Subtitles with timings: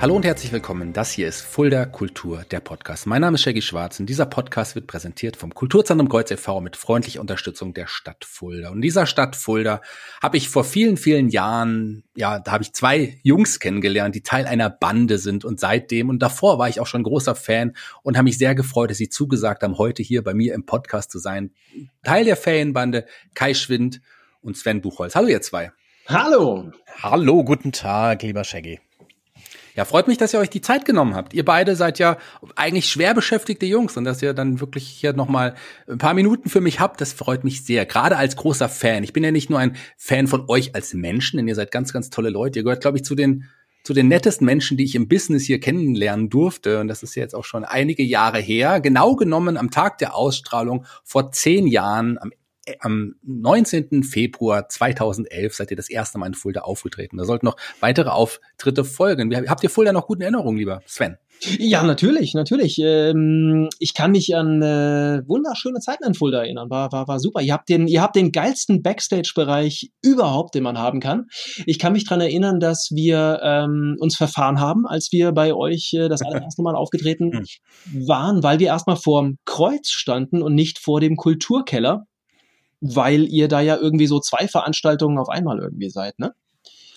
[0.00, 0.92] Hallo und herzlich willkommen.
[0.92, 3.08] Das hier ist Fulda Kultur, der Podcast.
[3.08, 6.60] Mein Name ist Shaggy Schwarz und dieser Podcast wird präsentiert vom Kulturzentrum Kreuz e.V.
[6.60, 8.68] mit freundlicher Unterstützung der Stadt Fulda.
[8.68, 9.82] Und in dieser Stadt Fulda
[10.22, 14.46] habe ich vor vielen, vielen Jahren, ja, da habe ich zwei Jungs kennengelernt, die Teil
[14.46, 17.72] einer Bande sind und seitdem und davor war ich auch schon großer Fan
[18.04, 21.10] und habe mich sehr gefreut, dass sie zugesagt haben, heute hier bei mir im Podcast
[21.10, 21.50] zu sein.
[22.04, 24.00] Teil der Ferienbande Kai Schwind
[24.42, 25.16] und Sven Buchholz.
[25.16, 25.72] Hallo ihr zwei.
[26.06, 26.70] Hallo.
[27.02, 28.78] Hallo, guten Tag, lieber Shaggy.
[29.78, 31.32] Ja, freut mich, dass ihr euch die Zeit genommen habt.
[31.34, 32.18] Ihr beide seid ja
[32.56, 35.54] eigentlich schwer beschäftigte Jungs und dass ihr dann wirklich hier nochmal
[35.86, 37.86] ein paar Minuten für mich habt, das freut mich sehr.
[37.86, 39.04] Gerade als großer Fan.
[39.04, 41.92] Ich bin ja nicht nur ein Fan von euch als Menschen, denn ihr seid ganz,
[41.92, 42.58] ganz tolle Leute.
[42.58, 43.44] Ihr gehört, glaube ich, zu den
[43.84, 46.80] zu den nettesten Menschen, die ich im Business hier kennenlernen durfte.
[46.80, 48.80] Und das ist jetzt auch schon einige Jahre her.
[48.80, 52.32] Genau genommen am Tag der Ausstrahlung vor zehn Jahren, am
[52.80, 54.02] am 19.
[54.02, 57.16] Februar 2011 seid ihr das erste Mal in Fulda aufgetreten.
[57.16, 59.34] Da sollten noch weitere Auftritte folgen.
[59.48, 61.16] Habt ihr Fulda noch guten Erinnerungen, lieber Sven?
[61.40, 62.78] Ja, natürlich, natürlich.
[62.82, 66.68] Ähm, ich kann mich an äh, wunderschöne Zeiten in Fulda erinnern.
[66.68, 67.40] War, war, war super.
[67.40, 71.26] Ihr habt den, ihr habt den geilsten Backstage-Bereich überhaupt, den man haben kann.
[71.66, 75.92] Ich kann mich dran erinnern, dass wir ähm, uns verfahren haben, als wir bei euch
[75.94, 77.32] äh, das allererste Mal aufgetreten
[77.92, 78.08] hm.
[78.08, 82.04] waren, weil wir erstmal vorm Kreuz standen und nicht vor dem Kulturkeller
[82.80, 86.34] weil ihr da ja irgendwie so zwei Veranstaltungen auf einmal irgendwie seid, ne?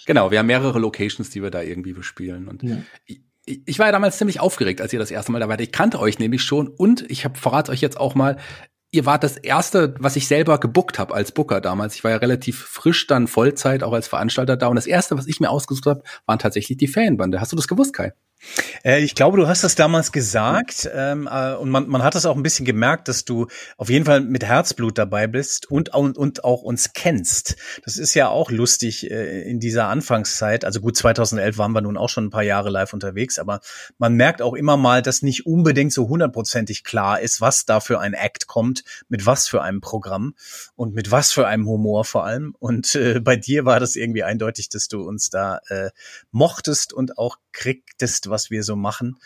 [0.06, 2.48] Genau, wir haben mehrere Locations, die wir da irgendwie bespielen.
[2.48, 2.78] Und ja.
[3.06, 3.22] ich,
[3.66, 5.62] ich war ja damals ziemlich aufgeregt, als ihr das erste Mal da wart.
[5.62, 8.38] Ich kannte euch nämlich schon und ich habe verrate euch jetzt auch mal,
[8.92, 11.96] ihr wart das erste, was ich selber gebuckt habe als Booker damals.
[11.96, 15.28] Ich war ja relativ frisch dann Vollzeit auch als Veranstalter da und das erste, was
[15.28, 17.40] ich mir ausgesucht habe, waren tatsächlich die Fanbande.
[17.40, 18.14] Hast du das gewusst, Kai?
[18.84, 22.26] Äh, ich glaube, du hast das damals gesagt ähm, äh, und man, man hat das
[22.26, 23.48] auch ein bisschen gemerkt, dass du
[23.78, 27.56] auf jeden Fall mit Herzblut dabei bist und, und, und auch uns kennst.
[27.84, 30.66] Das ist ja auch lustig äh, in dieser Anfangszeit.
[30.66, 33.62] Also gut, 2011 waren wir nun auch schon ein paar Jahre live unterwegs, aber
[33.98, 38.00] man merkt auch immer mal, dass nicht unbedingt so hundertprozentig klar ist, was da für
[38.00, 40.36] ein Act kommt, mit was für einem Programm
[40.76, 42.56] und mit was für einem Humor vor allem.
[42.60, 45.92] Und äh, bei dir war das irgendwie eindeutig, dass du uns da äh,
[46.32, 49.18] mochtest und auch kriegtest, was wir so machen.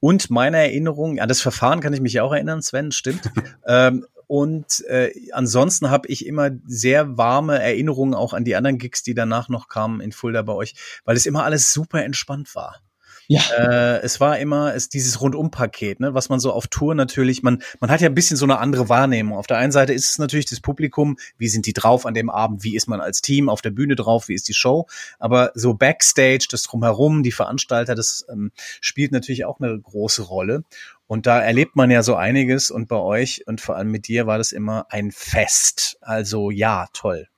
[0.00, 3.30] Und meine Erinnerung, an das Verfahren kann ich mich auch erinnern, Sven, stimmt.
[3.66, 9.02] ähm, und äh, ansonsten habe ich immer sehr warme Erinnerungen auch an die anderen Gigs,
[9.02, 10.74] die danach noch kamen in Fulda bei euch,
[11.04, 12.80] weil es immer alles super entspannt war.
[13.28, 13.40] Ja.
[13.56, 17.62] Äh, es war immer es dieses Rundumpaket, ne, was man so auf Tour natürlich, man,
[17.80, 19.36] man hat ja ein bisschen so eine andere Wahrnehmung.
[19.36, 22.30] Auf der einen Seite ist es natürlich das Publikum, wie sind die drauf an dem
[22.30, 24.86] Abend, wie ist man als Team auf der Bühne drauf, wie ist die Show.
[25.18, 30.62] Aber so Backstage, das drumherum, die Veranstalter, das ähm, spielt natürlich auch eine große Rolle.
[31.08, 34.26] Und da erlebt man ja so einiges und bei euch und vor allem mit dir
[34.26, 35.98] war das immer ein Fest.
[36.00, 37.28] Also ja, toll.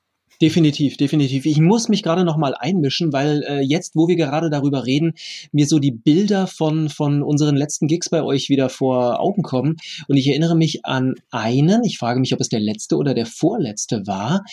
[0.41, 1.47] Definitiv, definitiv.
[1.47, 5.15] Ich muss mich gerade noch mal einmischen, weil äh, jetzt, wo wir gerade darüber reden,
[5.50, 9.77] mir so die Bilder von von unseren letzten Gigs bei euch wieder vor Augen kommen
[10.06, 11.82] und ich erinnere mich an einen.
[11.82, 14.44] Ich frage mich, ob es der letzte oder der vorletzte war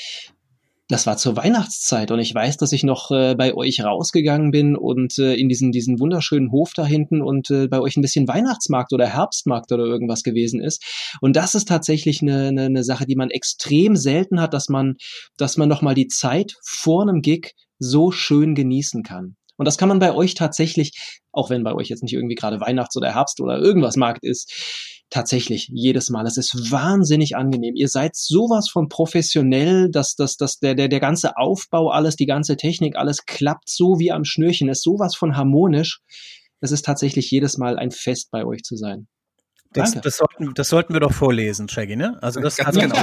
[0.88, 4.76] das war zur Weihnachtszeit und ich weiß, dass ich noch äh, bei euch rausgegangen bin
[4.76, 8.28] und äh, in diesen, diesen wunderschönen Hof da hinten und äh, bei euch ein bisschen
[8.28, 11.18] Weihnachtsmarkt oder Herbstmarkt oder irgendwas gewesen ist.
[11.22, 14.96] Und das ist tatsächlich eine, eine, eine Sache, die man extrem selten hat, dass man,
[15.38, 19.38] dass man nochmal die Zeit vor einem Gig so schön genießen kann.
[19.58, 20.92] Und das kann man bei euch tatsächlich,
[21.32, 24.95] auch wenn bei euch jetzt nicht irgendwie gerade Weihnachts- oder Herbst oder irgendwas Markt ist,
[25.10, 26.26] tatsächlich jedes Mal.
[26.26, 27.76] Es ist wahnsinnig angenehm.
[27.76, 32.26] Ihr seid sowas von professionell, dass, dass, dass der, der, der ganze Aufbau, alles, die
[32.26, 34.70] ganze Technik, alles klappt so wie am Schnürchen.
[34.70, 36.02] Es ist sowas von harmonisch.
[36.62, 39.08] Es ist tatsächlich jedes Mal ein Fest bei euch zu sein.
[39.76, 42.18] Das, das, sollten, das sollten wir doch vorlesen, Shaggy, ne?
[42.22, 42.96] Also das Ganz genau.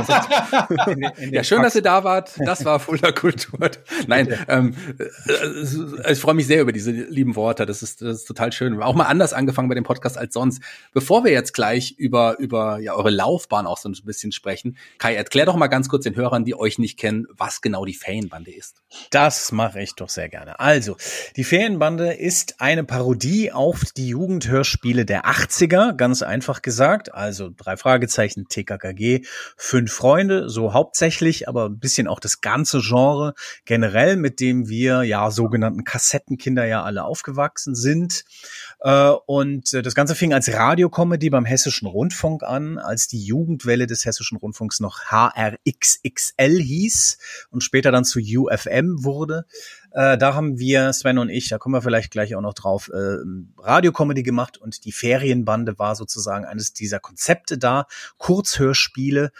[0.87, 1.62] in, in ja, schön, Praxis.
[1.62, 2.33] dass ihr da wart.
[2.38, 3.71] Das war Fulda Kultur.
[4.06, 7.66] Nein, ähm, äh, ich freue mich sehr über diese lieben Worte.
[7.66, 8.83] Das ist, das ist total schön.
[8.83, 10.62] Auch mal anders angefangen bei dem Podcast als sonst.
[10.93, 15.15] Bevor wir jetzt gleich über, über ja, eure Laufbahn auch so ein bisschen sprechen, Kai,
[15.15, 18.53] erklär doch mal ganz kurz den Hörern, die euch nicht kennen, was genau die Ferienbande
[18.53, 18.83] ist.
[19.10, 20.59] Das mache ich doch sehr gerne.
[20.60, 20.97] Also,
[21.36, 27.14] die Ferienbande ist eine Parodie auf die Jugendhörspiele der 80er, ganz einfach gesagt.
[27.14, 29.24] Also drei Fragezeichen, TKKG,
[29.56, 35.03] fünf Freunde, so hauptsächlich, aber ein bisschen auch das ganze Genre generell, mit dem wir
[35.03, 38.24] ja sogenannten Kassettenkinder ja alle aufgewachsen sind.
[38.80, 43.86] Äh, und äh, das Ganze fing als Radiocomedy beim Hessischen Rundfunk an, als die Jugendwelle
[43.86, 47.18] des Hessischen Rundfunks noch HRXXL hieß
[47.50, 49.47] und später dann zu UFM wurde.
[49.94, 52.91] Äh, da haben wir, Sven und ich, da kommen wir vielleicht gleich auch noch drauf,
[52.92, 53.16] äh,
[53.59, 57.86] Radiocomedy gemacht und die Ferienbande war sozusagen eines dieser Konzepte da,
[58.18, 59.33] Kurzhörspiele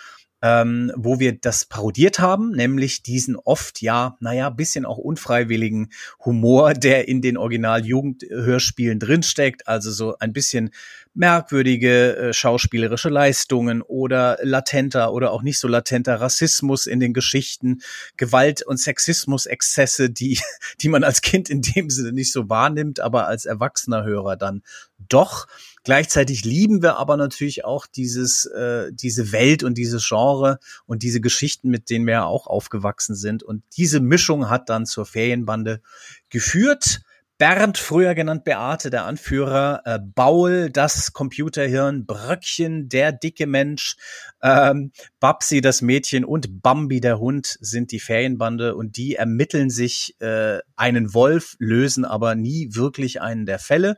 [0.43, 5.91] ähm, wo wir das parodiert haben, nämlich diesen oft ja, naja, bisschen auch unfreiwilligen
[6.25, 10.71] Humor, der in den Original-Jugendhörspielen drinsteckt, also so ein bisschen
[11.15, 17.83] merkwürdige äh, schauspielerische Leistungen oder latenter oder auch nicht so latenter Rassismus in den Geschichten,
[18.17, 20.41] Gewalt und Sexismus-Exzesse, die,
[20.81, 24.63] die man als Kind in dem Sinne nicht so wahrnimmt, aber als erwachsener Hörer dann
[25.09, 25.47] doch.
[25.85, 31.21] Gleichzeitig lieben wir aber natürlich auch dieses, äh, diese Welt und dieses Genre und diese
[31.21, 33.43] Geschichten, mit denen wir ja auch aufgewachsen sind.
[33.43, 35.83] Und diese Mischung hat dann zur Ferienbande
[36.31, 37.03] geführt.
[37.43, 43.97] Bernd, früher genannt Beate, der Anführer, äh, Baul, das Computerhirn, Bröckchen, der dicke Mensch,
[44.41, 50.15] ähm, Babsi, das Mädchen und Bambi, der Hund, sind die Ferienbande und die ermitteln sich
[50.21, 53.97] äh, einen Wolf, lösen aber nie wirklich einen der Fälle.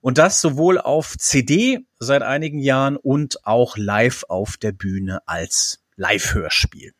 [0.00, 5.80] Und das sowohl auf CD seit einigen Jahren und auch live auf der Bühne als
[5.96, 6.92] Live-Hörspiel.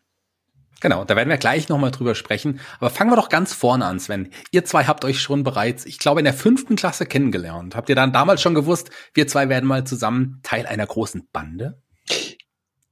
[0.87, 2.61] Genau, da werden wir gleich nochmal drüber sprechen.
[2.79, 4.31] Aber fangen wir doch ganz vorne an, Sven.
[4.53, 7.75] Ihr zwei habt euch schon bereits, ich glaube, in der fünften Klasse kennengelernt.
[7.75, 11.83] Habt ihr dann damals schon gewusst, wir zwei werden mal zusammen Teil einer großen Bande?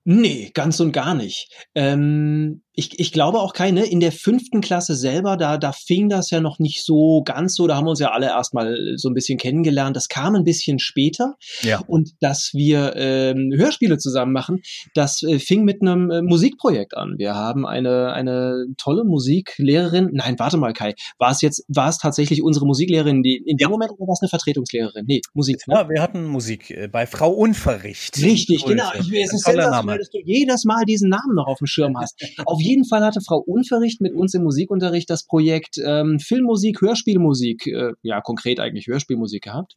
[0.03, 1.53] Nee, ganz und gar nicht.
[1.77, 3.87] Ähm, ich, ich glaube auch keine.
[3.87, 7.69] In der fünften Klasse selber, da, da fing das ja noch nicht so ganz so.
[7.69, 9.95] Da haben wir uns ja alle erstmal so ein bisschen kennengelernt.
[9.95, 11.37] Das kam ein bisschen später.
[11.63, 11.83] Ja.
[11.87, 14.61] Und dass wir ähm, Hörspiele zusammen machen,
[14.95, 17.15] das äh, fing mit einem äh, Musikprojekt an.
[17.17, 20.11] Wir haben eine, eine tolle Musiklehrerin.
[20.13, 20.95] Nein, warte mal, Kai.
[21.19, 23.69] War es jetzt, war es tatsächlich unsere Musiklehrerin, die in dem Ja.
[23.69, 25.05] Moment oder war es eine Vertretungslehrerin?
[25.07, 25.63] Nee, Musik.
[25.69, 25.77] Ne?
[25.77, 28.21] Ja, wir hatten Musik äh, bei Frau Unverricht.
[28.21, 28.91] Richtig, genau.
[28.95, 32.21] Ich, es ist sensationell, dass du jedes Mal diesen Namen noch auf dem Schirm hast.
[32.47, 37.67] auf jeden Fall hatte Frau Unverricht mit uns im Musikunterricht das Projekt ähm, Filmmusik, Hörspielmusik,
[37.67, 39.77] äh, ja konkret eigentlich Hörspielmusik gehabt.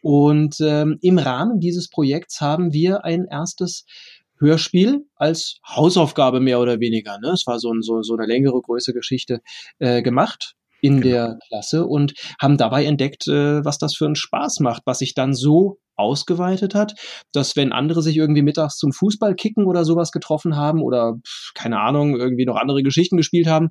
[0.00, 3.84] Und ähm, im Rahmen dieses Projekts haben wir ein erstes
[4.38, 7.18] Hörspiel als Hausaufgabe mehr oder weniger.
[7.20, 7.30] Ne?
[7.30, 9.40] Es war so, ein, so, so eine längere, größere Geschichte
[9.78, 11.14] äh, gemacht in Genau.
[11.14, 15.14] der Klasse und haben dabei entdeckt, äh, was das für einen Spaß macht, was sich
[15.14, 16.94] dann so ausgeweitet hat,
[17.32, 21.14] dass wenn andere sich irgendwie mittags zum Fußball kicken oder sowas getroffen haben oder
[21.54, 23.70] keine Ahnung, irgendwie noch andere Geschichten gespielt haben,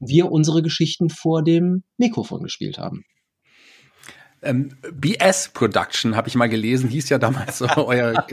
[0.00, 3.04] wir unsere Geschichten vor dem Mikrofon gespielt haben.
[4.42, 8.26] Ähm, BS Production, habe ich mal gelesen, hieß ja damals so euer,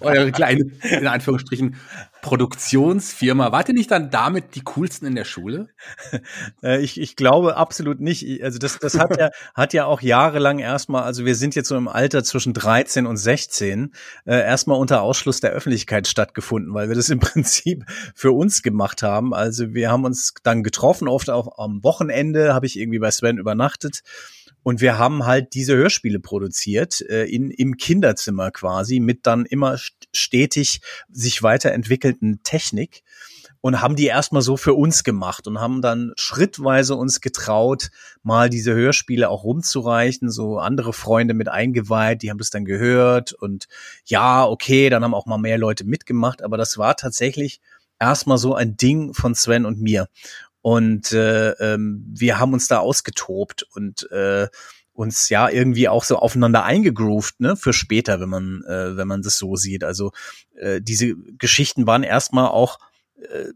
[0.00, 1.76] eure kleine, in Anführungsstrichen,
[2.22, 3.52] Produktionsfirma.
[3.52, 5.68] Wart ihr nicht dann damit die coolsten in der Schule?
[6.62, 8.26] Äh, ich, ich glaube absolut nicht.
[8.26, 11.68] Ich- Also das, das hat ja, hat ja auch jahrelang erstmal, also wir sind jetzt
[11.68, 13.92] so im Alter zwischen 13 und 16,
[14.26, 17.84] äh, erstmal unter Ausschluss der Öffentlichkeit stattgefunden, weil wir das im Prinzip
[18.14, 19.34] für uns gemacht haben.
[19.34, 23.38] Also wir haben uns dann getroffen, oft auch am Wochenende habe ich irgendwie bei Sven
[23.38, 24.00] übernachtet.
[24.68, 29.76] Und wir haben halt diese Hörspiele produziert, äh, in, im Kinderzimmer quasi, mit dann immer
[29.76, 33.02] st- stetig sich weiterentwickelnden Technik
[33.62, 37.88] und haben die erstmal so für uns gemacht und haben dann schrittweise uns getraut,
[38.22, 43.32] mal diese Hörspiele auch rumzureichen, so andere Freunde mit eingeweiht, die haben das dann gehört
[43.32, 43.68] und
[44.04, 47.62] ja, okay, dann haben auch mal mehr Leute mitgemacht, aber das war tatsächlich
[47.98, 50.08] erstmal so ein Ding von Sven und mir.
[50.62, 54.48] Und äh, ähm, wir haben uns da ausgetobt und äh,
[54.92, 59.22] uns ja irgendwie auch so aufeinander eingegroovt, ne, für später, wenn man, äh, wenn man
[59.22, 59.84] das so sieht.
[59.84, 60.10] Also
[60.56, 62.80] äh, diese Geschichten waren erstmal auch
[63.20, 63.52] äh,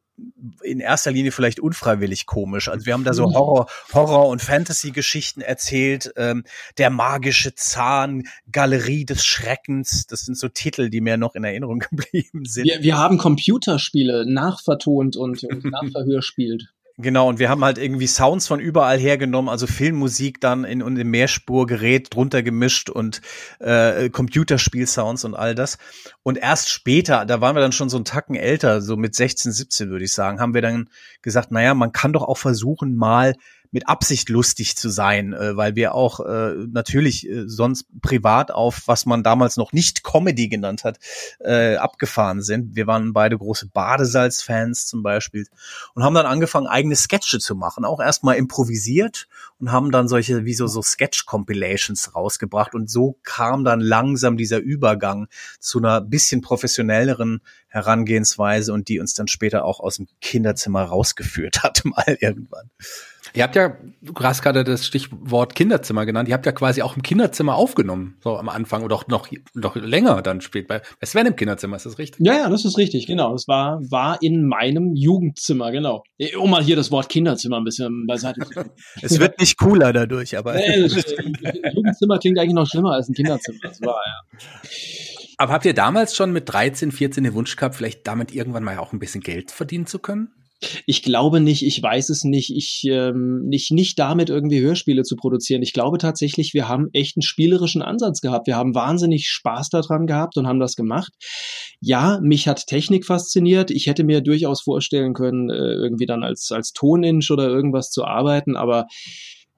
[0.62, 2.68] in erster Linie vielleicht unfreiwillig komisch.
[2.68, 6.12] Also wir haben da so Horror, Horror und Fantasy-Geschichten erzählt.
[6.16, 6.44] Ähm,
[6.78, 10.06] der magische Zahn, Galerie des Schreckens.
[10.06, 12.66] Das sind so Titel, die mir noch in Erinnerung geblieben sind.
[12.66, 16.72] Wir, wir haben Computerspiele nachvertont und, und nachverhörspielt.
[16.98, 20.94] Genau, und wir haben halt irgendwie Sounds von überall hergenommen, also Filmmusik dann in, in
[20.94, 23.22] dem Mehrspurgerät drunter gemischt und
[23.60, 25.78] äh, Computerspiel-Sounds und all das.
[26.22, 29.52] Und erst später, da waren wir dann schon so einen Tacken älter, so mit 16,
[29.52, 30.90] 17 würde ich sagen, haben wir dann
[31.22, 33.34] gesagt, naja, man kann doch auch versuchen, mal
[33.72, 38.82] mit Absicht lustig zu sein, äh, weil wir auch äh, natürlich äh, sonst privat auf,
[38.86, 40.98] was man damals noch nicht Comedy genannt hat,
[41.40, 42.76] äh, abgefahren sind.
[42.76, 45.46] Wir waren beide große Badesalz-Fans zum Beispiel
[45.94, 49.26] und haben dann angefangen, eigene Sketche zu machen, auch erstmal improvisiert
[49.58, 54.58] und haben dann solche wie so, so Sketch-Compilations rausgebracht und so kam dann langsam dieser
[54.58, 55.28] Übergang
[55.60, 61.62] zu einer bisschen professionelleren Herangehensweise und die uns dann später auch aus dem Kinderzimmer rausgeführt
[61.62, 62.70] hat mal irgendwann.
[63.34, 66.96] Ihr habt ja, du hast gerade das Stichwort Kinderzimmer genannt, ihr habt ja quasi auch
[66.96, 70.66] im Kinderzimmer aufgenommen, so am Anfang oder auch noch, noch länger dann spät.
[70.66, 72.24] Bei, Sven im Kinderzimmer, ist das richtig?
[72.26, 73.32] Ja, ja, das ist richtig, genau.
[73.32, 76.02] Das war, war in meinem Jugendzimmer, genau.
[76.38, 78.64] Um mal hier das Wort Kinderzimmer ein bisschen beiseite zu.
[79.02, 83.08] Es wird nicht cooler dadurch, aber Nee, das, äh, Jugendzimmer klingt eigentlich noch schlimmer als
[83.08, 83.58] ein Kinderzimmer.
[83.62, 84.70] Das war, ja.
[85.38, 88.78] Aber habt ihr damals schon mit 13, 14 den Wunsch gehabt, vielleicht damit irgendwann mal
[88.78, 90.28] auch ein bisschen Geld verdienen zu können?
[90.86, 95.16] Ich glaube nicht, ich weiß es nicht, ich ähm, nicht, nicht damit irgendwie Hörspiele zu
[95.16, 95.62] produzieren.
[95.62, 98.46] Ich glaube tatsächlich, wir haben echt einen spielerischen Ansatz gehabt.
[98.46, 101.12] Wir haben wahnsinnig Spaß daran gehabt und haben das gemacht.
[101.80, 103.70] Ja, mich hat Technik fasziniert.
[103.70, 108.04] Ich hätte mir durchaus vorstellen können, äh, irgendwie dann als, als Toninch oder irgendwas zu
[108.04, 108.86] arbeiten, aber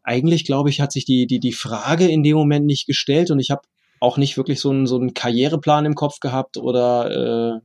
[0.02, 3.40] eigentlich, glaube ich, hat sich die, die, die Frage in dem Moment nicht gestellt und
[3.40, 3.62] ich habe
[4.00, 7.61] auch nicht wirklich so einen, so einen Karriereplan im Kopf gehabt oder äh,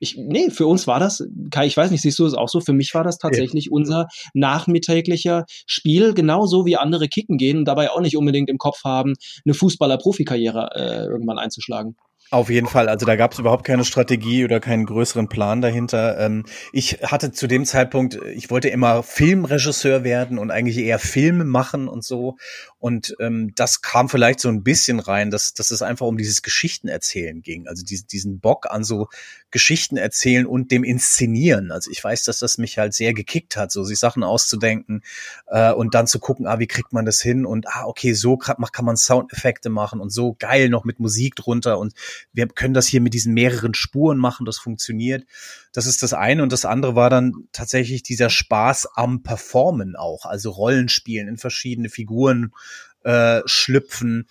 [0.00, 2.60] ich, nee, für uns war das, Kai, ich weiß nicht, siehst du es auch so?
[2.60, 3.70] Für mich war das tatsächlich ja.
[3.72, 8.82] unser nachmittäglicher Spiel, genauso wie andere kicken gehen und dabei auch nicht unbedingt im Kopf
[8.84, 9.14] haben,
[9.44, 11.96] eine Fußballer-Profikarriere äh, irgendwann einzuschlagen.
[12.32, 12.88] Auf jeden Fall.
[12.88, 16.16] Also da gab es überhaupt keine Strategie oder keinen größeren Plan dahinter.
[16.20, 21.44] Ähm, ich hatte zu dem Zeitpunkt, ich wollte immer Filmregisseur werden und eigentlich eher Filme
[21.44, 22.36] machen und so.
[22.80, 26.40] Und ähm, das kam vielleicht so ein bisschen rein, dass, dass es einfach um dieses
[26.40, 27.68] Geschichtenerzählen ging.
[27.68, 29.08] Also diesen, diesen Bock an so
[29.50, 31.72] Geschichten erzählen und dem Inszenieren.
[31.72, 35.02] Also ich weiß, dass das mich halt sehr gekickt hat, so sich Sachen auszudenken
[35.48, 37.44] äh, und dann zu gucken, ah, wie kriegt man das hin?
[37.44, 41.78] Und ah, okay, so kann man Soundeffekte machen und so geil noch mit Musik drunter
[41.78, 41.92] und
[42.32, 45.26] wir können das hier mit diesen mehreren Spuren machen, das funktioniert.
[45.72, 46.42] Das ist das eine.
[46.42, 51.88] Und das andere war dann tatsächlich dieser Spaß am Performen auch, also Rollenspielen in verschiedene
[51.88, 52.52] Figuren
[53.04, 54.28] äh, schlüpfen.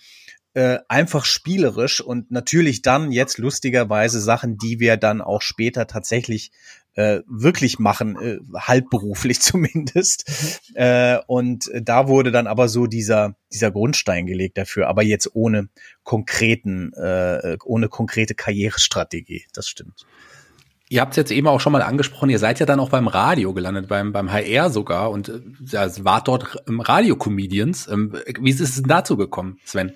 [0.52, 6.50] Äh, einfach spielerisch und natürlich dann jetzt lustigerweise Sachen, die wir dann auch später tatsächlich
[6.94, 10.28] äh, wirklich machen, äh, halbberuflich zumindest.
[10.70, 10.76] Mhm.
[10.76, 15.68] Äh, und da wurde dann aber so dieser, dieser Grundstein gelegt dafür, aber jetzt ohne
[16.02, 19.44] konkreten, äh, ohne konkrete Karrierestrategie.
[19.52, 20.04] Das stimmt.
[20.92, 23.06] Ihr habt es jetzt eben auch schon mal angesprochen, ihr seid ja dann auch beim
[23.06, 27.86] Radio gelandet, beim, beim HR sogar und äh, ja, wart dort im Radio-Comedians.
[27.86, 29.92] Ähm, wie ist es denn dazu gekommen, Sven?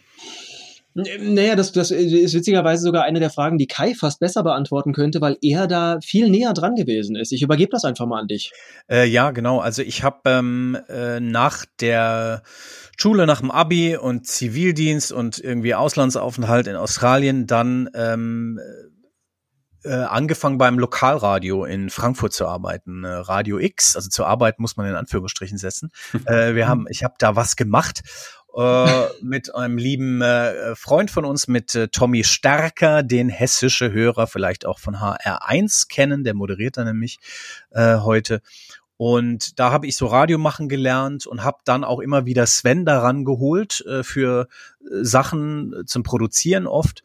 [0.95, 5.21] Naja, das, das ist witzigerweise sogar eine der Fragen, die Kai fast besser beantworten könnte,
[5.21, 7.33] weil er da viel näher dran gewesen ist.
[7.33, 8.53] Ich übergebe das einfach mal an dich.
[8.89, 9.59] Äh, ja, genau.
[9.59, 12.45] Also ich habe ähm, äh, nach der
[12.97, 18.61] Schule, nach dem Abi und Zivildienst und irgendwie Auslandsaufenthalt in Australien dann ähm,
[19.85, 24.77] äh, angefangen beim Lokalradio in Frankfurt zu arbeiten, äh, Radio X, also zur Arbeit muss
[24.77, 25.91] man in Anführungsstrichen setzen.
[26.27, 28.03] äh, wir haben, ich habe da was gemacht
[28.57, 34.27] äh, mit einem lieben äh, Freund von uns, mit äh, Tommy Stärker, den hessische Hörer
[34.27, 37.19] vielleicht auch von HR1 kennen, der moderiert da nämlich
[37.71, 38.41] äh, heute.
[38.97, 42.87] Und da habe ich so Radio machen gelernt und habe dann auch immer wieder Sven
[42.87, 44.47] daran geholt für
[44.81, 47.03] Sachen zum Produzieren oft.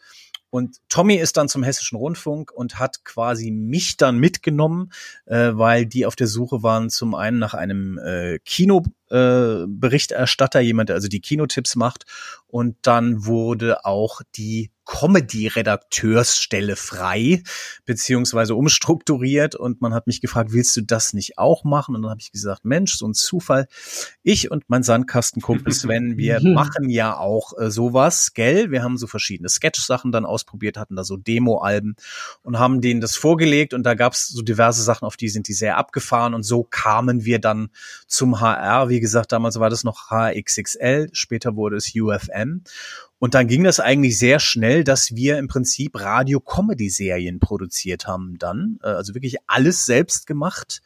[0.49, 4.91] Und Tommy ist dann zum Hessischen Rundfunk und hat quasi mich dann mitgenommen,
[5.25, 10.89] äh, weil die auf der Suche waren zum einen nach einem äh, Kinoberichterstatter, äh, jemand,
[10.89, 12.05] der also die Kinotipps macht.
[12.47, 17.43] Und dann wurde auch die Comedy-Redakteursstelle frei,
[17.85, 19.53] beziehungsweise umstrukturiert.
[19.53, 21.95] Und man hat mich gefragt, willst du das nicht auch machen?
[21.95, 23.67] Und dann habe ich gesagt, Mensch, so ein Zufall.
[24.23, 28.71] Ich und mein Sandkastenkumpel Sven, wir machen ja auch äh, sowas, gell?
[28.71, 31.95] Wir haben so verschiedene Sketch-Sachen dann ausprobiert, hatten da so Demo-Alben
[32.41, 33.75] und haben denen das vorgelegt.
[33.75, 36.33] Und da gab es so diverse Sachen, auf die sind die sehr abgefahren.
[36.33, 37.69] Und so kamen wir dann
[38.07, 38.89] zum HR.
[38.89, 42.63] Wie gesagt, damals war das noch HXXL, später wurde es UFM.
[43.19, 48.79] Und dann ging das eigentlich sehr schnell, dass wir im Prinzip Radio-Comedy-Serien produziert haben dann.
[48.81, 50.81] Äh, also wirklich alles selbst gemacht.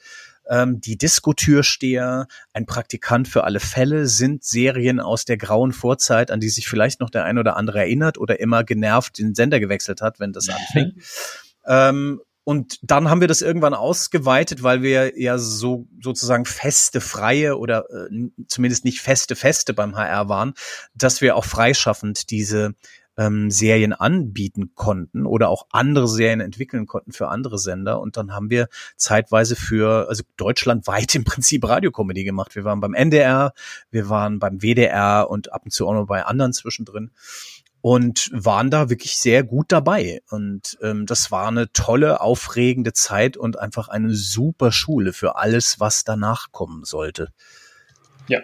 [0.49, 6.39] Ähm, die Diskotürsteher, ein Praktikant für alle Fälle sind Serien aus der grauen Vorzeit, an
[6.39, 10.01] die sich vielleicht noch der ein oder andere erinnert oder immer genervt den Sender gewechselt
[10.01, 10.93] hat, wenn das anfing.
[11.67, 17.57] ähm, und dann haben wir das irgendwann ausgeweitet, weil wir ja so sozusagen feste freie
[17.57, 20.53] oder äh, zumindest nicht feste feste beim HR waren,
[20.93, 22.75] dass wir auch freischaffend diese
[23.17, 28.00] ähm, Serien anbieten konnten oder auch andere Serien entwickeln konnten für andere Sender.
[28.00, 32.55] Und dann haben wir zeitweise für, also deutschlandweit im Prinzip Radiokomödie gemacht.
[32.55, 33.53] Wir waren beim NDR,
[33.91, 37.12] wir waren beim WDR und ab und zu auch noch bei anderen zwischendrin
[37.83, 40.21] und waren da wirklich sehr gut dabei.
[40.29, 45.81] Und ähm, das war eine tolle, aufregende Zeit und einfach eine super Schule für alles,
[45.81, 47.33] was danach kommen sollte.
[48.29, 48.39] Ja.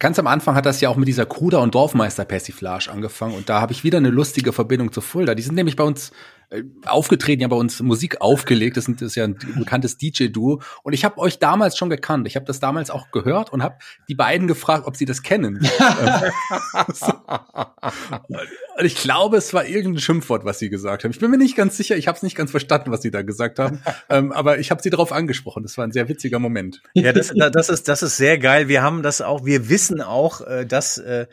[0.00, 3.60] Ganz am Anfang hat das ja auch mit dieser Kruder- und Dorfmeister-Persiflage angefangen und da
[3.60, 5.36] habe ich wieder eine lustige Verbindung zu Fulda.
[5.36, 6.10] Die sind nämlich bei uns
[6.84, 8.76] aufgetreten, ja bei uns Musik aufgelegt.
[8.76, 10.62] Das, sind, das ist ja ein bekanntes DJ-Duo.
[10.82, 12.26] Und ich habe euch damals schon gekannt.
[12.26, 13.76] Ich habe das damals auch gehört und habe
[14.08, 15.56] die beiden gefragt, ob sie das kennen.
[18.78, 21.10] und ich glaube, es war irgendein Schimpfwort, was sie gesagt haben.
[21.10, 21.96] Ich bin mir nicht ganz sicher.
[21.96, 23.82] Ich habe es nicht ganz verstanden, was sie da gesagt haben.
[24.08, 25.64] ähm, aber ich habe sie darauf angesprochen.
[25.64, 26.82] Das war ein sehr witziger Moment.
[26.94, 28.68] Ja, das, das ist das ist sehr geil.
[28.68, 29.44] Wir haben das auch.
[29.44, 31.26] Wir wissen auch, äh, dass äh,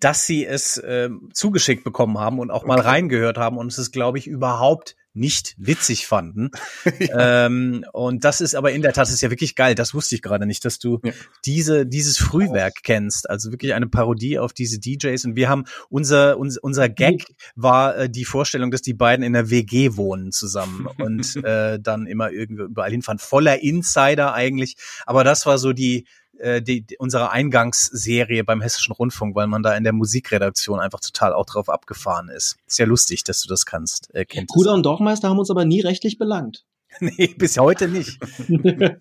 [0.00, 3.92] dass sie es äh, zugeschickt bekommen haben und auch mal reingehört haben und es ist,
[3.92, 6.50] glaube ich, überhaupt nicht witzig fanden.
[7.00, 7.46] ja.
[7.46, 9.74] ähm, und das ist aber in der Tat, ist ja wirklich geil.
[9.74, 11.12] Das wusste ich gerade nicht, dass du ja.
[11.44, 12.80] diese, dieses Frühwerk oh.
[12.84, 13.28] kennst.
[13.28, 15.24] Also wirklich eine Parodie auf diese DJs.
[15.24, 17.24] Und wir haben unser, unser, unser Gag
[17.56, 22.06] war äh, die Vorstellung, dass die beiden in der WG wohnen zusammen und äh, dann
[22.06, 23.18] immer irgendwie überall hinfahren.
[23.18, 24.76] Voller Insider eigentlich.
[25.04, 26.06] Aber das war so die,
[26.38, 31.00] äh, die, die, unsere Eingangsserie beim Hessischen Rundfunk, weil man da in der Musikredaktion einfach
[31.00, 32.56] total auch drauf abgefahren ist.
[32.66, 34.14] Ist ja lustig, dass du das kannst.
[34.14, 36.64] Äh, kennst Bruder und Dorfmeister haben uns aber nie rechtlich belangt.
[37.00, 38.18] nee, bis heute nicht.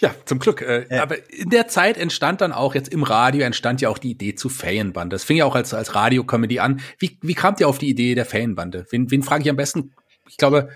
[0.00, 0.62] Ja, zum Glück.
[0.62, 0.86] Äh.
[0.98, 4.34] Aber in der Zeit entstand dann auch, jetzt im Radio entstand ja auch die Idee
[4.34, 5.14] zu Ferienbande.
[5.14, 6.80] Das fing ja auch als, als Radiocomedy an.
[6.98, 8.86] Wie, wie kamt ihr auf die Idee der Ferienbande?
[8.90, 9.94] Wen, wen frage ich am besten?
[10.28, 10.68] Ich glaube,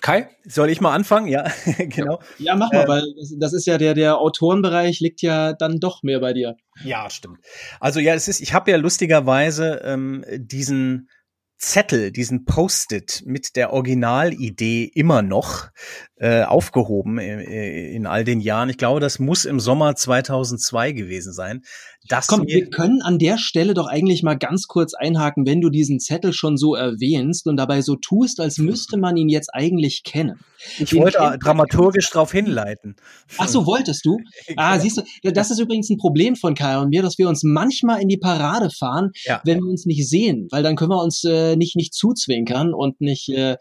[0.00, 0.28] Kai?
[0.44, 1.28] Soll ich mal anfangen?
[1.28, 1.46] Ja,
[1.78, 2.20] genau.
[2.38, 3.04] Ja, mach mal, ähm, weil
[3.38, 6.56] das, ist ja der, der Autorenbereich liegt ja dann doch mehr bei dir.
[6.84, 7.38] Ja, stimmt.
[7.80, 11.08] Also ja, es ist, ich habe ja lustigerweise ähm, diesen
[11.58, 15.68] Zettel, diesen Post-it mit der Originalidee immer noch
[16.14, 18.68] äh, aufgehoben in, äh, in all den Jahren.
[18.68, 21.62] Ich glaube, das muss im Sommer 2002 gewesen sein.
[22.06, 25.68] Das Komm, wir können an der Stelle doch eigentlich mal ganz kurz einhaken, wenn du
[25.68, 30.04] diesen Zettel schon so erwähnst und dabei so tust, als müsste man ihn jetzt eigentlich
[30.04, 30.40] kennen.
[30.78, 32.96] Ich Den wollte dramaturgisch darauf hinleiten.
[33.36, 34.16] Ach so, wolltest du?
[34.56, 34.82] Ah, genau.
[34.82, 38.00] siehst du, das ist übrigens ein Problem von Kai und mir, dass wir uns manchmal
[38.00, 39.40] in die Parade fahren, ja.
[39.44, 43.00] wenn wir uns nicht sehen, weil dann können wir uns äh, nicht, nicht zuzwinkern und
[43.00, 43.56] nicht, äh,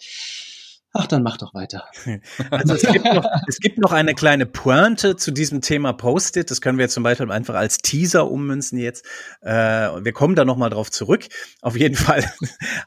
[0.99, 1.85] Ach, dann mach doch weiter.
[2.49, 6.49] Also es gibt, noch, es gibt noch eine kleine Pointe zu diesem Thema Post-it.
[6.49, 9.05] Das können wir zum Beispiel einfach als Teaser ummünzen jetzt.
[9.41, 11.25] Äh, wir kommen da noch mal drauf zurück.
[11.61, 12.25] Auf jeden Fall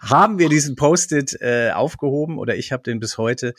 [0.00, 3.54] haben wir diesen Post-it äh, aufgehoben oder ich habe den bis heute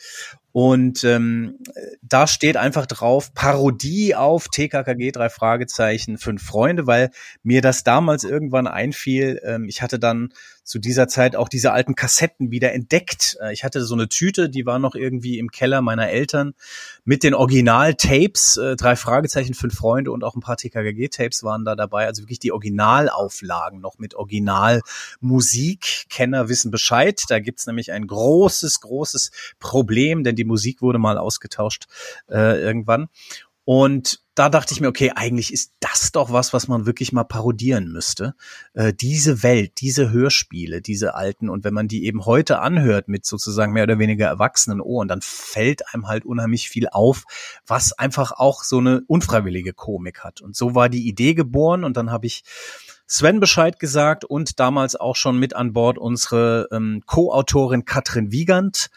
[0.52, 1.58] und ähm,
[2.02, 7.10] da steht einfach drauf Parodie auf TKKG drei Fragezeichen fünf Freunde, weil
[7.42, 9.40] mir das damals irgendwann einfiel.
[9.44, 13.36] Ähm, ich hatte dann zu dieser Zeit auch diese alten Kassetten wieder entdeckt.
[13.40, 16.54] Äh, ich hatte so eine Tüte, die war noch irgendwie im Keller meiner Eltern
[17.04, 18.56] mit den Original-Tapes.
[18.56, 22.06] Äh, drei Fragezeichen fünf Freunde und auch ein paar TKKG-Tapes waren da dabei.
[22.06, 26.06] Also wirklich die Originalauflagen noch mit Originalmusik.
[26.08, 27.20] Kenner wissen Bescheid.
[27.28, 31.86] Da gibt's nämlich ein großes, großes Problem, denn die Musik wurde mal ausgetauscht
[32.30, 33.08] äh, irgendwann.
[33.64, 37.24] Und da dachte ich mir, okay, eigentlich ist das doch was, was man wirklich mal
[37.24, 38.34] parodieren müsste.
[38.72, 43.26] Äh, diese Welt, diese Hörspiele, diese alten, und wenn man die eben heute anhört mit
[43.26, 47.24] sozusagen mehr oder weniger erwachsenen Ohren, dann fällt einem halt unheimlich viel auf,
[47.66, 50.40] was einfach auch so eine unfreiwillige Komik hat.
[50.40, 52.42] Und so war die Idee geboren und dann habe ich
[53.06, 58.88] Sven Bescheid gesagt und damals auch schon mit an Bord unsere ähm, Co-Autorin Katrin Wiegand,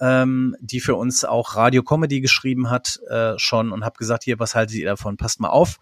[0.00, 4.38] ähm, die für uns auch Radio Comedy geschrieben hat äh, schon und habe gesagt, hier,
[4.38, 5.16] was haltet ihr davon?
[5.16, 5.78] Passt mal auf.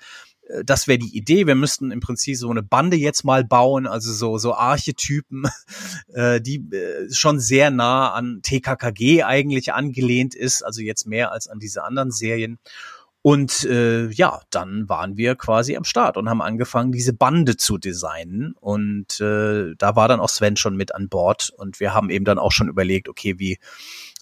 [0.49, 1.47] Äh, das wäre die Idee.
[1.47, 5.45] Wir müssten im Prinzip so eine Bande jetzt mal bauen, also so so Archetypen,
[6.13, 11.49] äh, die äh, schon sehr nah an TKKG eigentlich angelehnt ist, also jetzt mehr als
[11.49, 12.59] an diese anderen Serien.
[13.25, 17.79] Und äh, ja, dann waren wir quasi am Start und haben angefangen, diese Bande zu
[17.79, 18.57] designen.
[18.61, 21.53] Und äh, da war dann auch Sven schon mit an Bord.
[21.57, 23.59] Und wir haben eben dann auch schon überlegt, okay, wie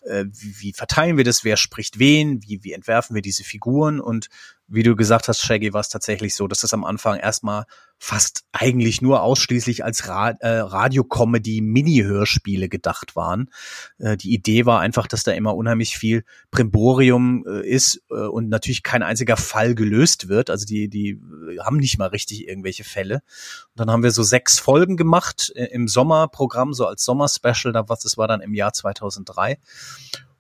[0.03, 4.01] äh, wie, wie verteilen wir das, wer spricht wen, wie, wie entwerfen wir diese Figuren
[4.01, 4.29] und
[4.70, 7.64] wie du gesagt hast, Shaggy, war es tatsächlich so, dass das am Anfang erstmal
[7.98, 13.50] fast eigentlich nur ausschließlich als Ra äh, Radio-Comedy-Mini-Hörspiele gedacht waren.
[13.98, 18.48] Äh, die Idee war einfach, dass da immer unheimlich viel Primborium äh, ist äh, und
[18.48, 20.48] natürlich kein einziger Fall gelöst wird.
[20.50, 21.20] Also die, die
[21.62, 23.16] haben nicht mal richtig irgendwelche Fälle.
[23.16, 27.88] Und dann haben wir so sechs Folgen gemacht äh, im Sommerprogramm, so als Sommer-Special, da
[27.88, 29.59] was das war dann im Jahr 2003.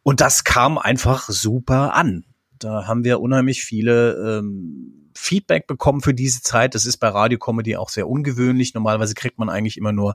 [0.02, 2.24] Und das kam einfach super an.
[2.60, 6.74] Da haben wir unheimlich viele ähm, Feedback bekommen für diese Zeit.
[6.74, 8.74] Das ist bei Radiocomedy auch sehr ungewöhnlich.
[8.74, 10.14] Normalerweise kriegt man eigentlich immer nur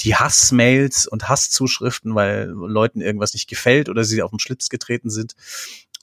[0.00, 5.10] die Hassmails und Hasszuschriften, weil Leuten irgendwas nicht gefällt oder sie auf den Schlips getreten
[5.10, 5.34] sind.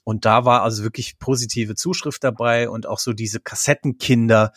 [0.04, 4.52] Und da war also wirklich positive Zuschrift dabei und auch so diese Kassettenkinder,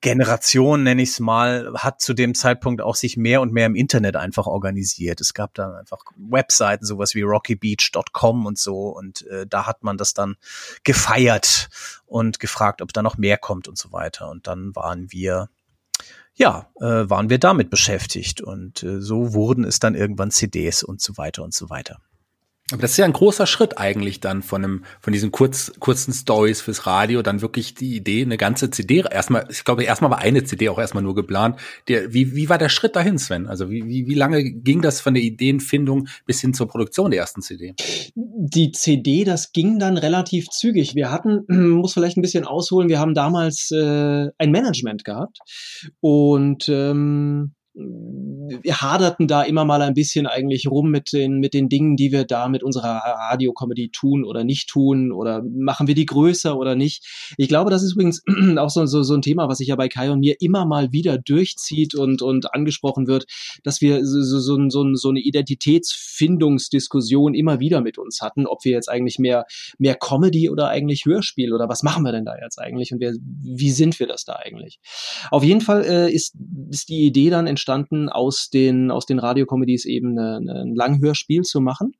[0.00, 3.74] Generation, nenne ich es mal, hat zu dem Zeitpunkt auch sich mehr und mehr im
[3.74, 5.20] Internet einfach organisiert.
[5.20, 8.88] Es gab dann einfach Webseiten, sowas wie rockybeach.com und so.
[8.88, 10.36] Und äh, da hat man das dann
[10.84, 11.68] gefeiert
[12.06, 14.30] und gefragt, ob da noch mehr kommt und so weiter.
[14.30, 15.48] Und dann waren wir
[16.34, 21.00] ja, äh, waren wir damit beschäftigt und äh, so wurden es dann irgendwann CDs und
[21.02, 22.00] so weiter und so weiter.
[22.72, 26.12] Aber das ist ja ein großer Schritt eigentlich dann von einem, von diesen kurz, kurzen
[26.12, 30.18] Stories fürs Radio, dann wirklich die Idee, eine ganze CD, erstmal, ich glaube, erstmal war
[30.18, 31.58] eine CD auch erstmal nur geplant.
[31.88, 33.48] Der, wie, wie war der Schritt dahin, Sven?
[33.48, 37.20] Also wie, wie, wie lange ging das von der Ideenfindung bis hin zur Produktion der
[37.20, 37.74] ersten CD?
[38.14, 40.94] Die CD, das ging dann relativ zügig.
[40.94, 45.38] Wir hatten, muss vielleicht ein bisschen ausholen, wir haben damals äh, ein Management gehabt
[46.00, 47.52] und ähm,
[48.62, 52.12] wir haderten da immer mal ein bisschen eigentlich rum mit den, mit den Dingen, die
[52.12, 56.74] wir da mit unserer Radiokomödie tun oder nicht tun oder machen wir die größer oder
[56.74, 57.06] nicht.
[57.36, 58.22] Ich glaube, das ist übrigens
[58.58, 60.92] auch so, so, so ein Thema, was sich ja bei Kai und mir immer mal
[60.92, 63.26] wieder durchzieht und, und angesprochen wird,
[63.62, 68.72] dass wir so, so, so, so eine Identitätsfindungsdiskussion immer wieder mit uns hatten, ob wir
[68.72, 69.44] jetzt eigentlich mehr,
[69.78, 73.12] mehr Comedy oder eigentlich Hörspiel oder was machen wir denn da jetzt eigentlich und wer,
[73.12, 74.80] wie sind wir das da eigentlich?
[75.30, 76.34] Auf jeden Fall äh, ist,
[76.70, 77.69] ist die Idee dann entstanden,
[78.08, 81.92] aus den, aus den Radiocomedies eben ein Langhörspiel zu machen.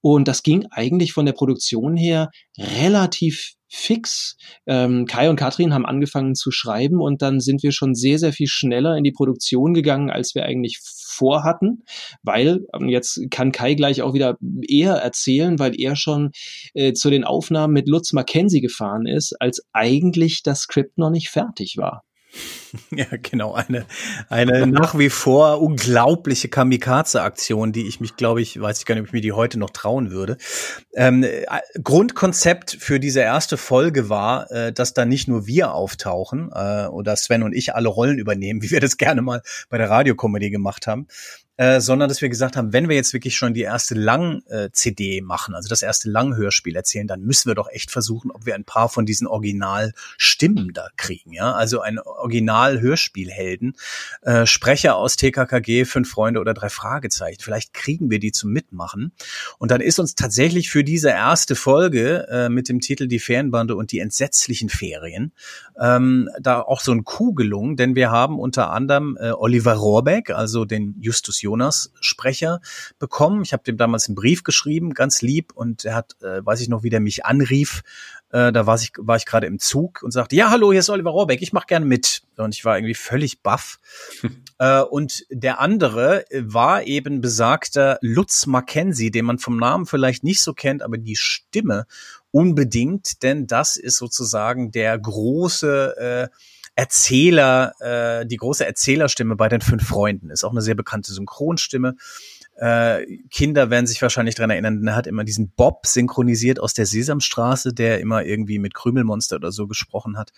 [0.00, 4.36] Und das ging eigentlich von der Produktion her relativ fix.
[4.66, 8.32] Ähm, Kai und Katrin haben angefangen zu schreiben und dann sind wir schon sehr, sehr
[8.32, 11.84] viel schneller in die Produktion gegangen, als wir eigentlich vorhatten,
[12.22, 16.30] weil ähm, jetzt kann Kai gleich auch wieder eher erzählen, weil er schon
[16.74, 21.28] äh, zu den Aufnahmen mit Lutz Mackenzie gefahren ist, als eigentlich das Skript noch nicht
[21.28, 22.04] fertig war.
[22.90, 23.54] Ja, genau.
[23.54, 23.86] Eine,
[24.28, 29.02] eine nach wie vor unglaubliche Kamikaze-Aktion, die ich mich, glaube ich, weiß ich gar nicht,
[29.02, 30.36] ob ich mir die heute noch trauen würde.
[30.94, 31.44] Ähm, äh,
[31.82, 37.16] Grundkonzept für diese erste Folge war, äh, dass da nicht nur wir auftauchen äh, oder
[37.16, 40.86] Sven und ich alle Rollen übernehmen, wie wir das gerne mal bei der Radiokomödie gemacht
[40.86, 41.06] haben,
[41.58, 45.56] äh, sondern dass wir gesagt haben, wenn wir jetzt wirklich schon die erste Lang-CD machen,
[45.56, 48.88] also das erste Langhörspiel erzählen, dann müssen wir doch echt versuchen, ob wir ein paar
[48.88, 53.74] von diesen Originalstimmen da kriegen, ja, also ein Original-Hörspielhelden,
[54.22, 59.12] äh, Sprecher aus TKKG, Fünf Freunde oder Drei Fragezeichen, vielleicht kriegen wir die zum Mitmachen.
[59.58, 63.74] Und dann ist uns tatsächlich für diese erste Folge äh, mit dem Titel Die Ferienbande
[63.74, 65.32] und die entsetzlichen Ferien
[65.80, 70.30] ähm, da auch so ein Coup gelungen, denn wir haben unter anderem äh, Oliver Rohrbeck,
[70.30, 72.60] also den Justus Jonas Sprecher
[72.98, 73.40] bekommen.
[73.42, 76.68] Ich habe dem damals einen Brief geschrieben, ganz lieb, und er hat, äh, weiß ich
[76.68, 77.82] noch, wie der mich anrief.
[78.30, 80.90] Äh, da war ich, war ich gerade im Zug und sagte, ja, hallo, hier ist
[80.90, 82.22] Oliver Rohrbeck, ich mache gerne mit.
[82.36, 83.80] Und ich war irgendwie völlig baff.
[84.58, 90.42] äh, und der andere war eben besagter Lutz Mackenzie, den man vom Namen vielleicht nicht
[90.42, 91.86] so kennt, aber die Stimme
[92.30, 96.34] unbedingt, denn das ist sozusagen der große äh,
[96.78, 100.30] Erzähler, äh, die große Erzählerstimme bei den fünf Freunden.
[100.30, 101.96] Ist auch eine sehr bekannte Synchronstimme.
[102.54, 106.86] Äh, Kinder werden sich wahrscheinlich dran erinnern, er hat immer diesen Bob synchronisiert aus der
[106.86, 110.30] Sesamstraße, der immer irgendwie mit Krümelmonster oder so gesprochen hat.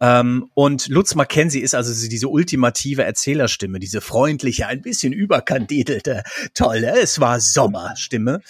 [0.00, 7.00] Ähm, und Lutz Mackenzie ist also diese ultimative Erzählerstimme, diese freundliche, ein bisschen überkandidelte, tolle,
[7.00, 8.40] es war Sommerstimme.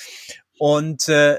[0.59, 1.37] Und äh,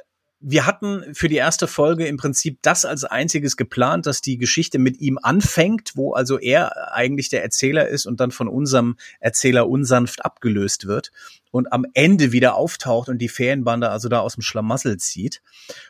[0.47, 4.77] wir hatten für die erste Folge im Prinzip das als einziges geplant, dass die Geschichte
[4.77, 9.67] mit ihm anfängt, wo also er eigentlich der Erzähler ist und dann von unserem Erzähler
[9.67, 11.11] unsanft abgelöst wird
[11.49, 15.41] und am Ende wieder auftaucht und die Ferienbande also da aus dem Schlamassel zieht.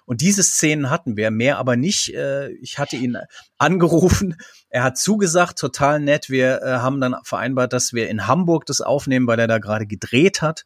[0.05, 2.13] Und diese Szenen hatten wir, mehr aber nicht.
[2.13, 3.17] Äh, ich hatte ihn
[3.57, 4.37] angerufen,
[4.69, 6.29] er hat zugesagt, total nett.
[6.29, 9.85] Wir äh, haben dann vereinbart, dass wir in Hamburg das aufnehmen, weil er da gerade
[9.85, 10.65] gedreht hat.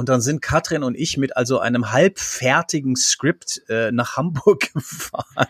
[0.00, 5.48] Und dann sind Katrin und ich mit also einem halbfertigen Skript äh, nach Hamburg gefahren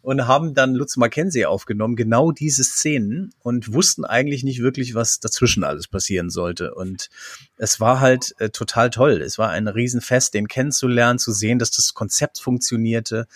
[0.00, 5.20] und haben dann Lutz Mackenzie aufgenommen, genau diese Szenen und wussten eigentlich nicht wirklich, was
[5.20, 6.74] dazwischen alles passieren sollte.
[6.74, 7.10] Und
[7.58, 9.20] es war halt äh, total toll.
[9.20, 13.26] Es war ein Riesenfest, den kennenzulernen, zu sehen, dass das Konzept funktionierte.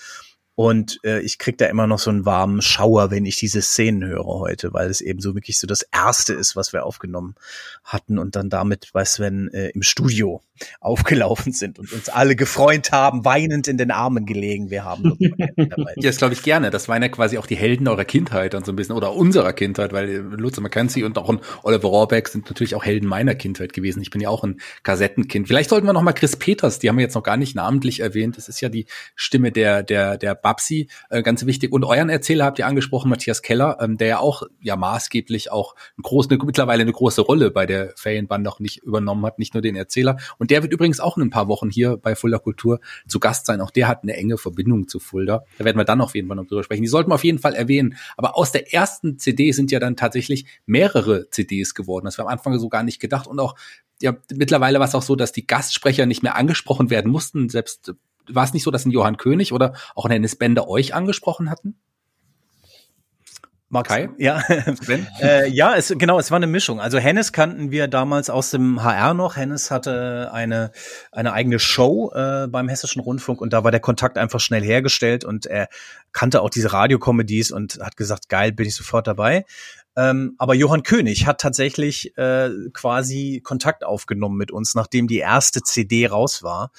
[0.58, 4.04] Und äh, ich krieg da immer noch so einen warmen Schauer, wenn ich diese Szenen
[4.04, 7.36] höre heute, weil es eben so wirklich so das Erste ist, was wir aufgenommen
[7.84, 10.42] hatten und dann damit bei Sven äh, im Studio
[10.80, 14.70] aufgelaufen sind und uns alle gefreut haben, weinend in den Armen gelegen.
[14.70, 15.16] Wir haben
[15.56, 15.94] dabei.
[15.96, 16.70] Ja, das glaube ich gerne.
[16.70, 19.52] Das waren ja quasi auch die Helden eurer Kindheit und so ein bisschen oder unserer
[19.52, 23.72] Kindheit, weil Lutz Mackenzie und auch ein Oliver Rohrbeck sind natürlich auch Helden meiner Kindheit
[23.72, 24.02] gewesen.
[24.02, 25.46] Ich bin ja auch ein Kassettenkind.
[25.46, 28.00] Vielleicht sollten wir noch mal Chris Peters, die haben wir jetzt noch gar nicht namentlich
[28.00, 28.36] erwähnt.
[28.36, 31.72] Das ist ja die Stimme der der der Babsi, äh, ganz wichtig.
[31.72, 35.74] Und euren Erzähler habt ihr angesprochen, Matthias Keller, ähm, der ja auch ja maßgeblich auch
[35.98, 39.52] ein groß, eine, mittlerweile eine große Rolle bei der Ferienband auch nicht übernommen hat, nicht
[39.52, 40.16] nur den Erzähler.
[40.38, 43.44] Und der wird übrigens auch in ein paar Wochen hier bei Fulda Kultur zu Gast
[43.44, 43.60] sein.
[43.60, 45.44] Auch der hat eine enge Verbindung zu Fulda.
[45.58, 46.82] Da werden wir dann auf jeden Fall noch drüber sprechen.
[46.82, 47.96] Die sollten wir auf jeden Fall erwähnen.
[48.16, 52.06] Aber aus der ersten CD sind ja dann tatsächlich mehrere CDs geworden.
[52.06, 53.26] Das war am Anfang so gar nicht gedacht.
[53.26, 53.54] Und auch
[54.00, 57.48] ja, mittlerweile war es auch so, dass die Gastsprecher nicht mehr angesprochen werden mussten.
[57.48, 57.94] Selbst
[58.28, 61.50] war es nicht so, dass ein Johann König oder auch ein Hennis Bender euch angesprochen
[61.50, 61.76] hatten?
[63.70, 64.08] Max, Kai?
[64.16, 64.42] Ja,
[65.20, 66.80] äh, ja, es, genau, es war eine Mischung.
[66.80, 69.36] Also Hennes kannten wir damals aus dem HR noch.
[69.36, 70.72] Hennes hatte eine,
[71.12, 75.22] eine eigene Show äh, beim Hessischen Rundfunk und da war der Kontakt einfach schnell hergestellt
[75.24, 75.68] und er
[76.12, 79.44] kannte auch diese Radiokomedies und hat gesagt, geil, bin ich sofort dabei.
[79.96, 85.60] Ähm, aber Johann König hat tatsächlich äh, quasi Kontakt aufgenommen mit uns, nachdem die erste
[85.60, 86.70] CD raus war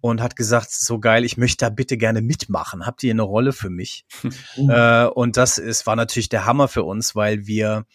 [0.00, 2.86] und hat gesagt, so geil, ich möchte da bitte gerne mitmachen.
[2.86, 4.04] Habt ihr eine Rolle für mich?
[4.22, 4.30] Mhm.
[4.70, 7.86] Äh, und das ist, war natürlich der Hammer für uns, weil wir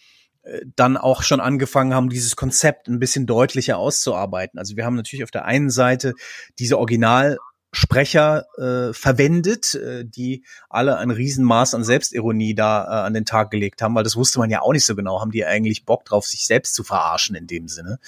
[0.42, 4.58] äh, dann auch schon angefangen haben, dieses Konzept ein bisschen deutlicher auszuarbeiten.
[4.58, 6.14] Also wir haben natürlich auf der einen Seite
[6.58, 7.38] diese Original
[7.76, 13.50] Sprecher äh, verwendet, äh, die alle ein Riesenmaß an Selbstironie da äh, an den Tag
[13.50, 15.20] gelegt haben, weil das wusste man ja auch nicht so genau.
[15.20, 17.98] Haben die eigentlich Bock drauf, sich selbst zu verarschen in dem Sinne?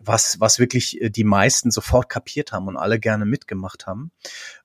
[0.00, 4.10] Was, was wirklich äh, die meisten sofort kapiert haben und alle gerne mitgemacht haben.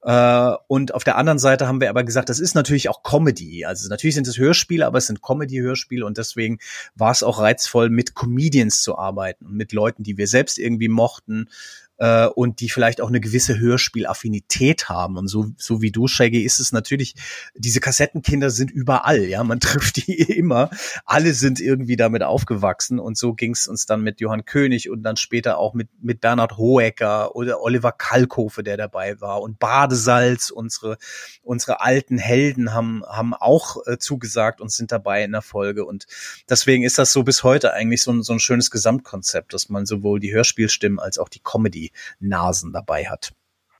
[0.02, 3.63] Äh, und auf der anderen Seite haben wir aber gesagt, das ist natürlich auch Comedy.
[3.65, 6.58] Also natürlich sind es Hörspiele, aber es sind Comedy-Hörspiele und deswegen
[6.96, 10.89] war es auch reizvoll, mit Comedians zu arbeiten und mit Leuten, die wir selbst irgendwie
[10.89, 11.48] mochten
[11.98, 15.18] äh, und die vielleicht auch eine gewisse Hörspielaffinität haben.
[15.18, 17.16] Und so, so wie du, Shaggy, ist es natürlich,
[17.56, 20.70] diese Kassettenkinder sind überall, ja, man trifft die immer.
[21.06, 25.04] Alle sind irgendwie damit aufgewachsen und so ging es uns dann mit Johann König und
[25.04, 30.50] dann später auch mit, mit Bernhard Hohecker oder Oliver Kalkofe, der dabei war und Badesalz,
[30.50, 30.98] unsere,
[31.42, 36.06] unsere alten Helden haben, haben auch äh, zugesagt und sind dabei in der Folge und
[36.50, 39.86] deswegen ist das so bis heute eigentlich so ein, so ein schönes Gesamtkonzept, dass man
[39.86, 41.87] sowohl die Hörspielstimmen als auch die Comedy
[42.19, 43.34] Nasen dabei hat.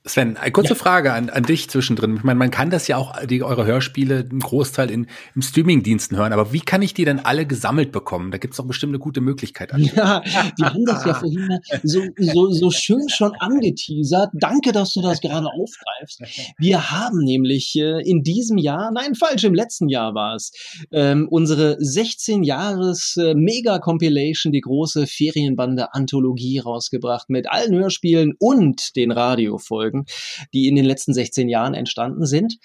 [0.06, 0.76] Sven, eine kurze ja.
[0.76, 2.16] Frage an, an dich zwischendrin.
[2.18, 6.16] Ich meine, man kann das ja auch, die, eure Hörspiele im Großteil in, im Streaming-Diensten
[6.16, 8.32] hören, aber wie kann ich die denn alle gesammelt bekommen?
[8.32, 9.74] Da gibt's doch bestimmt eine gute Möglichkeit.
[9.78, 10.22] Ja,
[10.58, 14.30] die haben das ja vorhin so, so, so schön schon angeteasert.
[14.34, 16.22] Danke, dass du das gerade aufgreifst.
[16.58, 20.52] Wir haben nämlich äh, in diesem Jahr, nein, falsch, im letzten Jahr war es,
[20.92, 28.96] ähm, unsere 16 Jahres äh, Mega-Compilation, die große Ferienbande Anthologie rausgebracht mit allen Hörspielen und
[28.96, 29.97] den Radiofolgen.
[29.98, 30.06] Folgen,
[30.54, 32.58] die in den letzten 16 Jahren entstanden sind.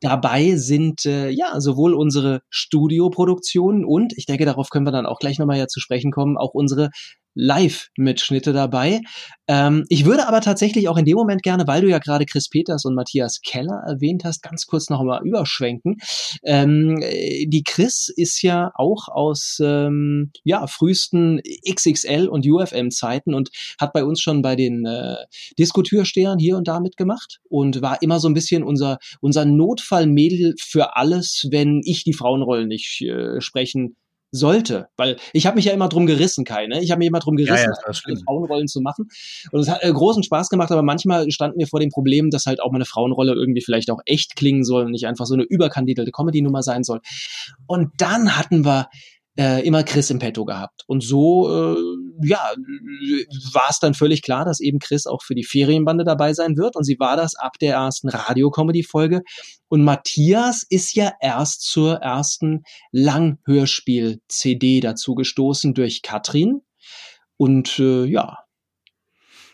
[0.00, 5.18] Dabei sind äh, ja sowohl unsere Studioproduktionen und ich denke, darauf können wir dann auch
[5.18, 6.90] gleich nochmal ja zu sprechen kommen, auch unsere
[7.38, 9.00] Live-Mitschnitte dabei.
[9.46, 12.48] Ähm, ich würde aber tatsächlich auch in dem Moment gerne, weil du ja gerade Chris
[12.48, 15.96] Peters und Matthias Keller erwähnt hast, ganz kurz noch mal überschwenken.
[16.44, 23.92] Ähm, die Chris ist ja auch aus ähm, ja, frühesten XXL und UFM-Zeiten und hat
[23.92, 25.16] bei uns schon bei den äh,
[25.58, 30.96] Diskutürstehern hier und da mitgemacht und war immer so ein bisschen unser, unser Notfallmädel für
[30.96, 33.96] alles, wenn ich die Frauenrollen nicht äh, sprechen
[34.30, 36.82] sollte, weil ich habe mich ja immer drum gerissen, Kai, ne?
[36.82, 39.08] Ich habe mich immer drum gerissen, ja, ja, Frauenrollen zu machen
[39.52, 42.46] und es hat äh, großen Spaß gemacht, aber manchmal standen wir vor dem Problem, dass
[42.46, 45.44] halt auch meine Frauenrolle irgendwie vielleicht auch echt klingen soll und nicht einfach so eine
[45.44, 47.00] überkandidierte Comedy-Nummer sein soll.
[47.66, 48.88] Und dann hatten wir
[49.38, 50.84] äh, immer Chris im Petto gehabt.
[50.86, 51.76] Und so, äh,
[52.22, 52.52] ja,
[53.52, 56.76] war es dann völlig klar, dass eben Chris auch für die Ferienbande dabei sein wird.
[56.76, 59.22] Und sie war das ab der ersten Radio-Comedy-Folge.
[59.68, 66.62] Und Matthias ist ja erst zur ersten Langhörspiel-CD dazu gestoßen durch Katrin.
[67.36, 68.38] Und äh, ja,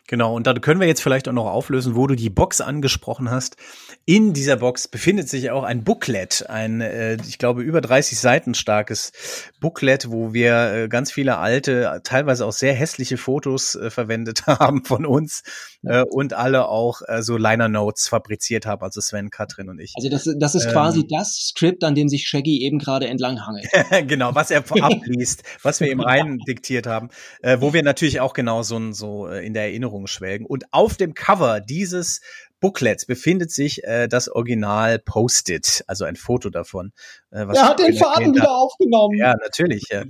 [0.06, 3.30] Genau, und dann können wir jetzt vielleicht auch noch auflösen, wo du die Box angesprochen
[3.30, 3.56] hast.
[4.04, 8.52] In dieser Box befindet sich auch ein Booklet, ein, äh, ich glaube, über 30 Seiten
[8.52, 9.12] starkes
[9.60, 14.84] Booklet, wo wir äh, ganz viele alte, teilweise auch sehr hässliche Fotos äh, verwendet haben
[14.84, 15.42] von uns
[15.86, 19.92] äh, und alle auch äh, so Liner Notes fabriziert haben, also Sven, Katrin und ich.
[19.96, 23.44] Also das, das ist ähm, quasi das Skript, an dem sich Shaggy eben gerade entlang
[23.46, 23.68] hangelt.
[24.08, 27.08] genau, was er abliest, was wir ihm rein diktiert haben,
[27.42, 30.46] äh, wo wir natürlich auch genau so, so äh, in der Erinnerung schwelgen.
[30.46, 32.20] Und auf dem Cover dieses
[32.60, 36.92] Booklets befindet sich äh, das Original Post-it, also ein Foto davon.
[37.30, 39.18] Äh, was er hat den Faden wieder aufgenommen.
[39.18, 39.84] Ja, natürlich.
[39.90, 40.04] Ja.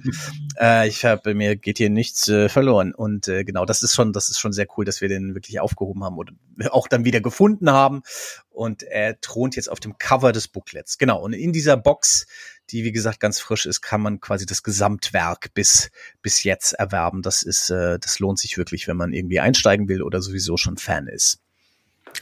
[0.60, 4.12] äh, ich habe mir geht hier nichts äh, verloren und äh, genau, das ist schon,
[4.12, 6.32] das ist schon sehr cool, dass wir den wirklich aufgehoben haben und
[6.70, 8.02] auch dann wieder gefunden haben.
[8.50, 10.96] Und er thront jetzt auf dem Cover des Booklets.
[10.96, 11.20] Genau.
[11.20, 12.26] Und in dieser Box
[12.70, 15.90] die wie gesagt ganz frisch ist, kann man quasi das Gesamtwerk bis
[16.22, 17.22] bis jetzt erwerben.
[17.22, 20.78] Das ist, äh, das lohnt sich wirklich, wenn man irgendwie einsteigen will oder sowieso schon
[20.78, 21.40] Fan ist.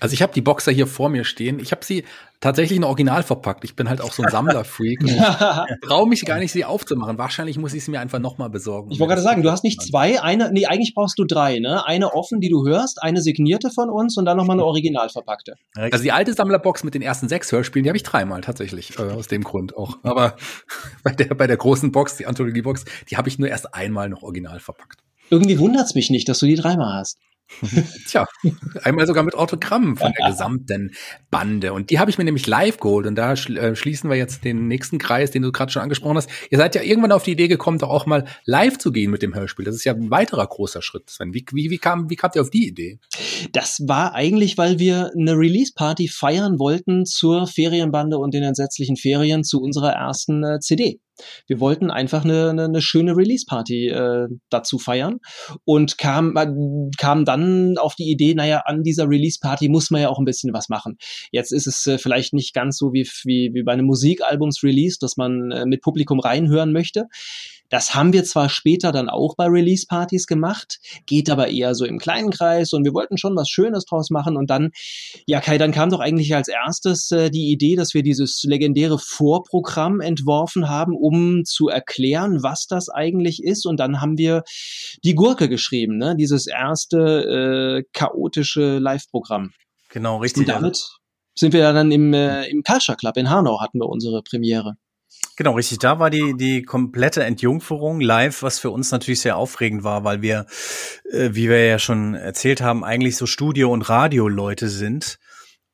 [0.01, 1.59] Also ich habe die Boxer hier vor mir stehen.
[1.59, 2.05] Ich habe sie
[2.41, 3.65] tatsächlich in Original verpackt.
[3.65, 4.99] Ich bin halt auch so ein Sammlerfreak.
[5.03, 5.17] ich
[5.87, 7.19] traue mich gar nicht, sie aufzumachen.
[7.19, 8.91] Wahrscheinlich muss ich sie mir einfach nochmal besorgen.
[8.91, 11.87] Ich wollte gerade sagen, du hast nicht zwei, eine, nee, eigentlich brauchst du drei, ne?
[11.87, 15.55] Eine offen, die du hörst, eine signierte von uns und dann nochmal eine original verpackte.
[15.75, 19.03] Also die alte Sammlerbox mit den ersten sechs Hörspielen, die habe ich dreimal tatsächlich, äh,
[19.03, 19.99] aus dem Grund auch.
[20.03, 20.37] Aber
[21.05, 24.23] bei der, bei der großen Box, die Anthologie-Box, die habe ich nur erst einmal noch
[24.23, 25.01] original verpackt.
[25.31, 27.19] Irgendwie wundert's mich nicht, dass du die dreimal hast.
[28.07, 28.27] Tja,
[28.83, 30.93] einmal sogar mit Autogrammen von der gesamten
[31.31, 31.73] Bande.
[31.73, 33.07] Und die habe ich mir nämlich live geholt.
[33.07, 36.31] Und da äh, schließen wir jetzt den nächsten Kreis, den du gerade schon angesprochen hast.
[36.51, 39.23] Ihr seid ja irgendwann auf die Idee gekommen, doch auch mal live zu gehen mit
[39.23, 39.65] dem Hörspiel.
[39.65, 41.35] Das ist ja ein weiterer großer Schritt, Sven.
[41.35, 42.99] Wie, wie, wie, kam, wie kamt ihr auf die Idee?
[43.53, 49.45] Das war eigentlich, weil wir eine Release-Party feiern wollten zur Ferienbande und den entsetzlichen Ferien
[49.45, 51.01] zu unserer ersten äh, CD.
[51.47, 55.19] Wir wollten einfach eine, eine, eine schöne Release-Party äh, dazu feiern
[55.65, 56.47] und kam, äh,
[56.99, 60.53] kam dann auf die Idee, naja, an dieser Release-Party muss man ja auch ein bisschen
[60.53, 60.97] was machen.
[61.31, 65.17] Jetzt ist es äh, vielleicht nicht ganz so wie, wie, wie bei einem Musikalbums-Release, dass
[65.17, 67.07] man äh, mit Publikum reinhören möchte.
[67.73, 71.99] Das haben wir zwar später dann auch bei Release-Partys gemacht, geht aber eher so im
[71.99, 74.73] kleinen Kreis und wir wollten schon was Schönes draus machen und dann,
[75.27, 78.99] ja Kai, dann kam doch eigentlich als erstes äh, die Idee, dass wir dieses legendäre
[78.99, 84.43] Vorprogramm entworfen haben, um zu erklären, was das eigentlich ist und dann haben wir
[85.03, 86.15] die Gurke geschrieben, ne?
[86.15, 89.55] dieses erste äh, chaotische Live-Programm.
[89.89, 90.43] Genau, richtig.
[90.43, 90.91] Und damit
[91.35, 94.77] sind wir dann im, äh, im Culture Club in Hanau hatten wir unsere Premiere.
[95.37, 95.79] Genau, richtig.
[95.79, 100.21] Da war die, die komplette Entjungferung live, was für uns natürlich sehr aufregend war, weil
[100.21, 100.47] wir,
[101.11, 105.19] äh, wie wir ja schon erzählt haben, eigentlich so Studio- und Radioleute sind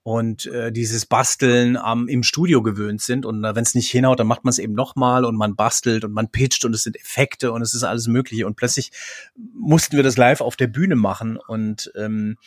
[0.09, 3.27] und äh, dieses Basteln am im Studio gewöhnt sind.
[3.27, 6.13] Und wenn es nicht hinhaut, dann macht man es eben nochmal und man bastelt und
[6.13, 8.47] man pitcht und es sind Effekte und es ist alles mögliche.
[8.47, 8.91] Und plötzlich
[9.37, 11.37] mussten wir das live auf der Bühne machen.
[11.37, 12.39] Und ähm,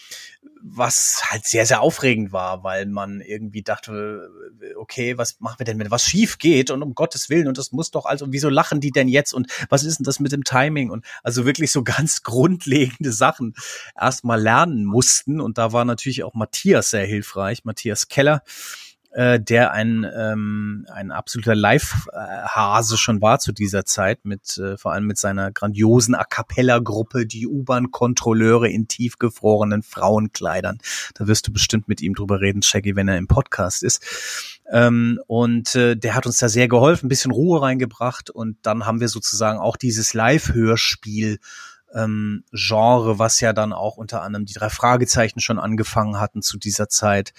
[0.63, 4.29] was halt sehr, sehr aufregend war, weil man irgendwie dachte,
[4.77, 6.71] okay, was machen wir denn, wenn was schief geht?
[6.71, 9.33] Und um Gottes Willen und das muss doch also, wieso lachen die denn jetzt?
[9.33, 10.89] Und was ist denn das mit dem Timing?
[10.89, 13.53] Und also wirklich so ganz grundlegende Sachen
[13.99, 15.41] erstmal lernen mussten.
[15.41, 18.43] Und da war natürlich auch Matthias sehr hilfreich, Matthias Keller,
[19.11, 24.93] äh, der ein, ähm, ein absoluter Live-Hase schon war zu dieser Zeit, mit äh, vor
[24.93, 30.79] allem mit seiner grandiosen A cappella-Gruppe, die U-Bahn-Kontrolleure in tiefgefrorenen Frauenkleidern.
[31.15, 34.61] Da wirst du bestimmt mit ihm drüber reden, Shaggy, wenn er im Podcast ist.
[34.71, 38.85] Ähm, und äh, der hat uns da sehr geholfen, ein bisschen Ruhe reingebracht und dann
[38.85, 41.39] haben wir sozusagen auch dieses Live-Hörspiel
[41.93, 46.57] ähm, Genre, was ja dann auch unter anderem die drei Fragezeichen schon angefangen hatten zu
[46.57, 47.33] dieser Zeit,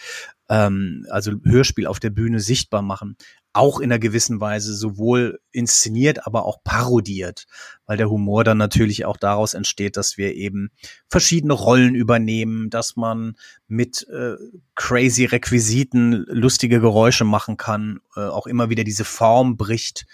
[0.52, 3.16] ähm, also Hörspiel auf der Bühne sichtbar machen,
[3.54, 7.46] auch in einer gewissen Weise sowohl inszeniert, aber auch parodiert,
[7.86, 10.70] weil der Humor dann natürlich auch daraus entsteht, dass wir eben
[11.08, 13.34] verschiedene Rollen übernehmen, dass man
[13.66, 14.34] mit äh,
[14.74, 20.06] crazy Requisiten lustige Geräusche machen kann, äh, auch immer wieder diese Form bricht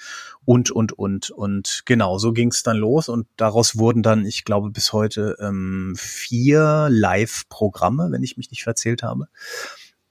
[0.44, 1.30] und, und, und.
[1.30, 5.36] Und genau, so ging es dann los und daraus wurden dann, ich glaube, bis heute
[5.40, 9.26] ähm, vier Live-Programme, wenn ich mich nicht verzählt habe.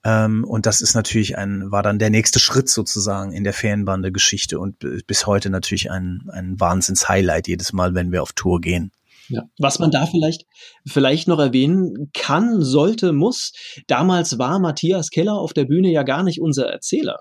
[0.04, 4.60] Ähm, und das ist natürlich ein, war dann der nächste Schritt sozusagen in der Ferienbande-Geschichte
[4.60, 8.92] und bis heute natürlich ein, ein Wahnsinns-Highlight jedes Mal, wenn wir auf Tour gehen.
[9.30, 9.44] Ja.
[9.60, 10.46] Was man da vielleicht,
[10.86, 13.52] vielleicht noch erwähnen kann, sollte, muss,
[13.88, 17.20] damals war Matthias Keller auf der Bühne ja gar nicht unser Erzähler,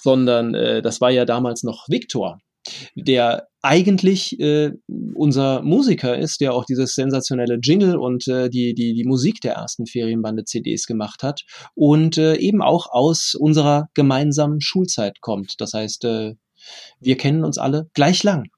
[0.00, 2.38] sondern äh, das war ja damals noch Viktor,
[2.94, 4.72] der eigentlich äh,
[5.14, 9.54] unser Musiker ist, der auch dieses sensationelle Jingle und äh, die, die, die Musik der
[9.54, 11.42] ersten Ferienbande-CDs gemacht hat
[11.74, 15.54] und äh, eben auch aus unserer gemeinsamen Schulzeit kommt.
[15.58, 16.34] Das heißt, äh,
[17.00, 18.48] wir kennen uns alle gleich lang.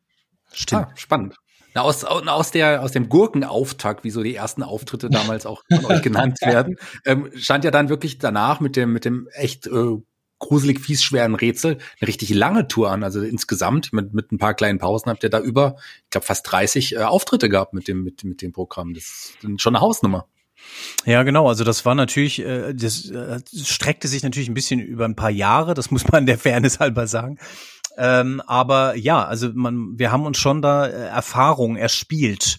[0.53, 0.87] Stimmt.
[0.87, 1.37] Ah, spannend.
[1.75, 5.85] Na, aus, aus, der, aus dem Gurkenauftakt, wie so die ersten Auftritte damals auch von
[5.87, 9.97] euch genannt werden, ähm, stand ja dann wirklich danach mit dem, mit dem echt äh,
[10.39, 13.03] gruselig fies schweren Rätsel eine richtig lange Tour an.
[13.03, 16.51] Also insgesamt mit, mit ein paar kleinen Pausen habt ihr da über, ich glaube, fast
[16.51, 18.95] 30 äh, Auftritte gehabt mit dem, mit, mit dem Programm.
[18.95, 20.27] Das ist schon eine Hausnummer.
[21.05, 21.49] Ja, genau.
[21.49, 25.31] Also das war natürlich, äh, das äh, streckte sich natürlich ein bisschen über ein paar
[25.31, 25.75] Jahre.
[25.75, 27.39] Das muss man der Fairness halber sagen.
[27.97, 32.59] Ähm, aber ja, also man, wir haben uns schon da äh, Erfahrung erspielt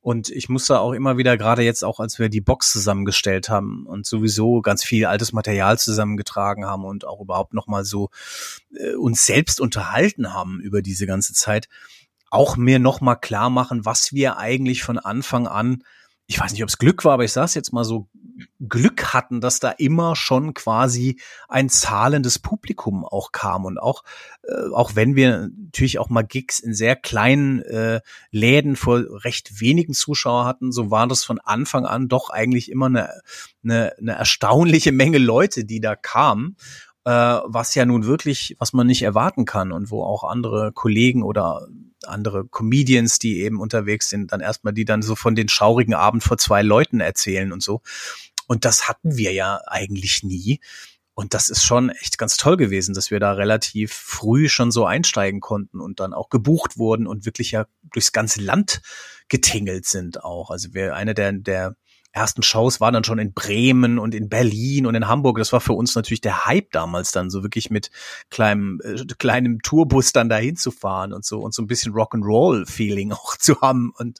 [0.00, 3.86] und ich musste auch immer wieder, gerade jetzt auch, als wir die Box zusammengestellt haben
[3.86, 8.10] und sowieso ganz viel altes Material zusammengetragen haben und auch überhaupt nochmal so
[8.74, 11.68] äh, uns selbst unterhalten haben über diese ganze Zeit,
[12.30, 15.82] auch mir nochmal klar machen, was wir eigentlich von Anfang an
[16.28, 18.06] ich weiß nicht, ob es Glück war, aber ich saß jetzt mal so,
[18.60, 24.04] Glück hatten, dass da immer schon quasi ein zahlendes Publikum auch kam und auch
[24.42, 29.60] äh, auch wenn wir natürlich auch mal Gigs in sehr kleinen äh, Läden vor recht
[29.60, 33.10] wenigen Zuschauer hatten, so war das von Anfang an doch eigentlich immer eine,
[33.62, 36.56] eine, eine erstaunliche Menge Leute, die da kamen
[37.04, 37.10] äh,
[37.44, 41.66] was ja nun wirklich, was man nicht erwarten kann und wo auch andere Kollegen oder
[42.06, 46.22] andere Comedians, die eben unterwegs sind, dann erstmal die dann so von den schaurigen Abend
[46.22, 47.80] vor zwei Leuten erzählen und so.
[48.48, 50.60] Und das hatten wir ja eigentlich nie.
[51.14, 54.86] Und das ist schon echt ganz toll gewesen, dass wir da relativ früh schon so
[54.86, 58.82] einsteigen konnten und dann auch gebucht wurden und wirklich ja durchs ganze Land
[59.28, 60.50] getingelt sind auch.
[60.50, 61.76] Also wir, eine der, der
[62.12, 65.38] ersten Shows waren dann schon in Bremen und in Berlin und in Hamburg.
[65.38, 67.90] Das war für uns natürlich der Hype damals dann, so wirklich mit
[68.30, 73.12] kleinem, äh, kleinem Tourbus dann dahin zu fahren und so und so ein bisschen Rock'n'Roll-Feeling
[73.12, 73.92] auch zu haben.
[73.96, 74.18] Und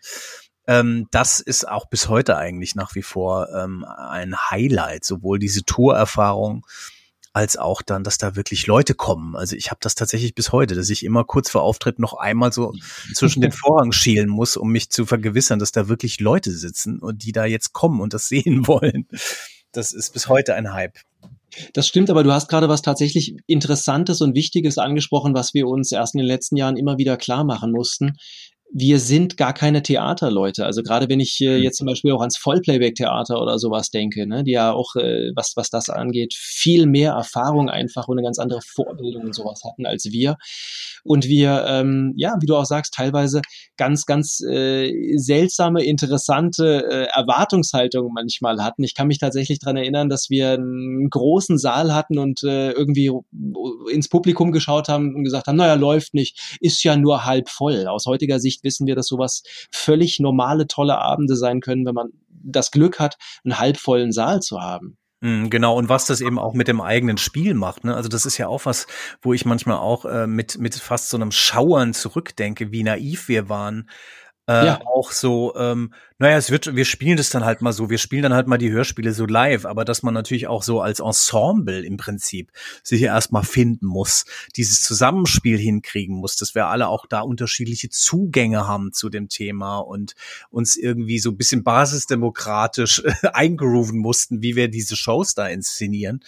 [0.68, 5.64] ähm, das ist auch bis heute eigentlich nach wie vor ähm, ein Highlight, sowohl diese
[5.64, 6.66] Tourerfahrung
[7.32, 9.34] als auch dann, dass da wirklich Leute kommen.
[9.34, 12.52] Also ich habe das tatsächlich bis heute, dass ich immer kurz vor Auftritt noch einmal
[12.52, 12.74] so
[13.14, 17.24] zwischen den Vorhang schielen muss, um mich zu vergewissern, dass da wirklich Leute sitzen und
[17.24, 19.08] die da jetzt kommen und das sehen wollen.
[19.72, 20.98] Das ist bis heute ein Hype.
[21.72, 25.92] Das stimmt, aber du hast gerade was tatsächlich Interessantes und Wichtiges angesprochen, was wir uns
[25.92, 28.18] erst in den letzten Jahren immer wieder klar machen mussten
[28.70, 30.66] wir sind gar keine Theaterleute.
[30.66, 34.44] Also gerade wenn ich äh, jetzt zum Beispiel auch ans Vollplayback-Theater oder sowas denke, ne,
[34.44, 38.38] die ja auch, äh, was, was das angeht, viel mehr Erfahrung einfach und eine ganz
[38.38, 40.36] andere Vorbildung und sowas hatten als wir.
[41.02, 43.40] Und wir, ähm, ja, wie du auch sagst, teilweise
[43.76, 48.84] ganz, ganz äh, seltsame, interessante äh, Erwartungshaltungen manchmal hatten.
[48.84, 53.10] Ich kann mich tatsächlich dran erinnern, dass wir einen großen Saal hatten und äh, irgendwie
[53.90, 57.86] ins Publikum geschaut haben und gesagt haben, naja, läuft nicht, ist ja nur halb voll.
[57.86, 59.42] Aus heutiger Sicht wissen wir, dass sowas
[59.72, 64.60] völlig normale, tolle Abende sein können, wenn man das Glück hat, einen halbvollen Saal zu
[64.60, 64.96] haben.
[65.20, 67.84] Mhm, genau, und was das eben auch mit dem eigenen Spiel macht.
[67.84, 67.94] Ne?
[67.94, 68.86] Also das ist ja auch was,
[69.20, 73.48] wo ich manchmal auch äh, mit, mit fast so einem Schauern zurückdenke, wie naiv wir
[73.48, 73.90] waren.
[74.48, 74.80] Äh, ja.
[74.86, 78.24] Auch so, ähm, naja, es wird, wir spielen das dann halt mal so, wir spielen
[78.24, 81.84] dann halt mal die Hörspiele so live, aber dass man natürlich auch so als Ensemble
[81.84, 82.50] im Prinzip
[82.82, 84.24] sich erstmal finden muss,
[84.56, 89.78] dieses Zusammenspiel hinkriegen muss, dass wir alle auch da unterschiedliche Zugänge haben zu dem Thema
[89.78, 90.16] und
[90.50, 93.02] uns irgendwie so ein bisschen basisdemokratisch
[93.32, 96.24] eingrooven mussten, wie wir diese Shows da inszenieren.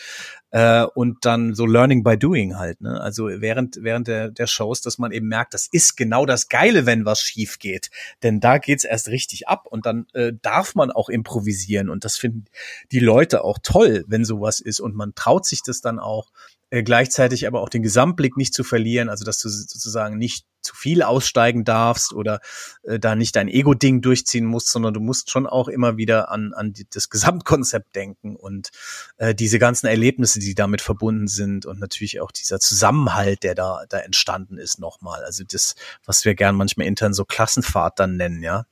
[0.53, 3.01] Äh, und dann so Learning by Doing halt, ne?
[3.01, 6.87] Also während, während der, der Shows, dass man eben merkt, das ist genau das Geile,
[6.87, 7.91] wenn was schief geht.
[8.25, 11.89] Denn da geht's erst richtig ab und und dann äh, darf man auch improvisieren.
[11.89, 12.45] Und das finden
[12.93, 14.81] die Leute auch toll, wenn sowas ist.
[14.81, 16.31] Und man traut sich das dann auch
[16.71, 20.75] äh, gleichzeitig aber auch den Gesamtblick nicht zu verlieren, also dass du sozusagen nicht zu
[20.77, 22.41] viel aussteigen darfst oder
[22.83, 26.53] äh, da nicht dein Ego-Ding durchziehen musst, sondern du musst schon auch immer wieder an,
[26.53, 28.71] an die, das Gesamtkonzept denken und
[29.17, 33.85] äh, diese ganzen Erlebnisse, die damit verbunden sind und natürlich auch dieser Zusammenhalt, der da,
[33.89, 35.25] da entstanden ist nochmal.
[35.25, 38.67] Also das, was wir gern manchmal intern so Klassenfahrt dann nennen, ja.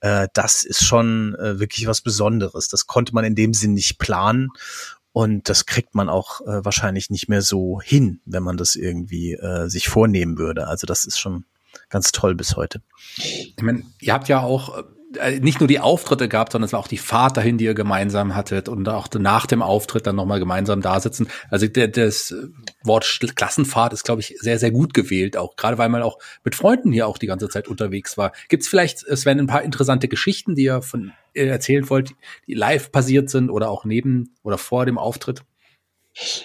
[0.00, 2.68] Äh, das ist schon äh, wirklich was Besonderes.
[2.68, 4.50] Das konnte man in dem Sinn nicht planen
[5.12, 9.32] und das kriegt man auch äh, wahrscheinlich nicht mehr so hin, wenn man das irgendwie
[9.32, 10.68] äh, sich vornehmen würde.
[10.68, 11.44] Also das ist schon
[11.88, 12.82] ganz toll bis heute.
[13.16, 14.82] Ich meine, ihr habt ja auch äh,
[15.40, 18.36] nicht nur die Auftritte gehabt, sondern es war auch die Fahrt dahin, die ihr gemeinsam
[18.36, 21.28] hattet und auch nach dem Auftritt dann nochmal gemeinsam da sitzen.
[21.50, 22.34] Also der, das
[22.84, 26.54] Wort Klassenfahrt ist, glaube ich, sehr, sehr gut gewählt, auch gerade weil man auch mit
[26.54, 28.32] Freunden hier auch die ganze Zeit unterwegs war.
[28.48, 32.14] Gibt es vielleicht, Sven, ein paar interessante Geschichten, die ihr von ihr erzählen wollt,
[32.46, 35.42] die live passiert sind oder auch neben oder vor dem Auftritt?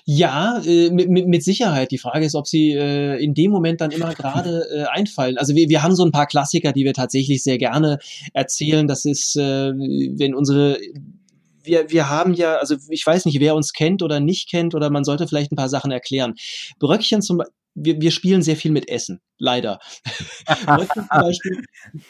[0.05, 1.91] Ja, äh, mit, mit Sicherheit.
[1.91, 5.37] Die Frage ist, ob sie äh, in dem Moment dann immer gerade äh, einfallen.
[5.37, 7.99] Also wir, wir haben so ein paar Klassiker, die wir tatsächlich sehr gerne
[8.33, 8.87] erzählen.
[8.87, 10.77] Das ist, äh, wenn unsere
[11.63, 14.91] wir, wir haben ja, also ich weiß nicht, wer uns kennt oder nicht kennt, oder
[14.91, 16.35] man sollte vielleicht ein paar Sachen erklären.
[16.79, 17.41] Bröckchen zum
[17.75, 19.79] wir, wir spielen sehr viel mit Essen, leider.
[20.65, 21.63] Bröckchen zum Beispiel,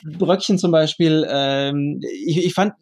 [0.03, 2.73] Bröckchen zum Beispiel ähm, ich, ich fand,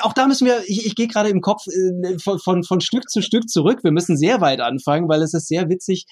[0.00, 3.08] auch da müssen wir, ich, ich gehe gerade im Kopf äh, von, von, von Stück
[3.10, 3.80] zu Stück zurück.
[3.84, 6.06] Wir müssen sehr weit anfangen, weil es ist sehr witzig.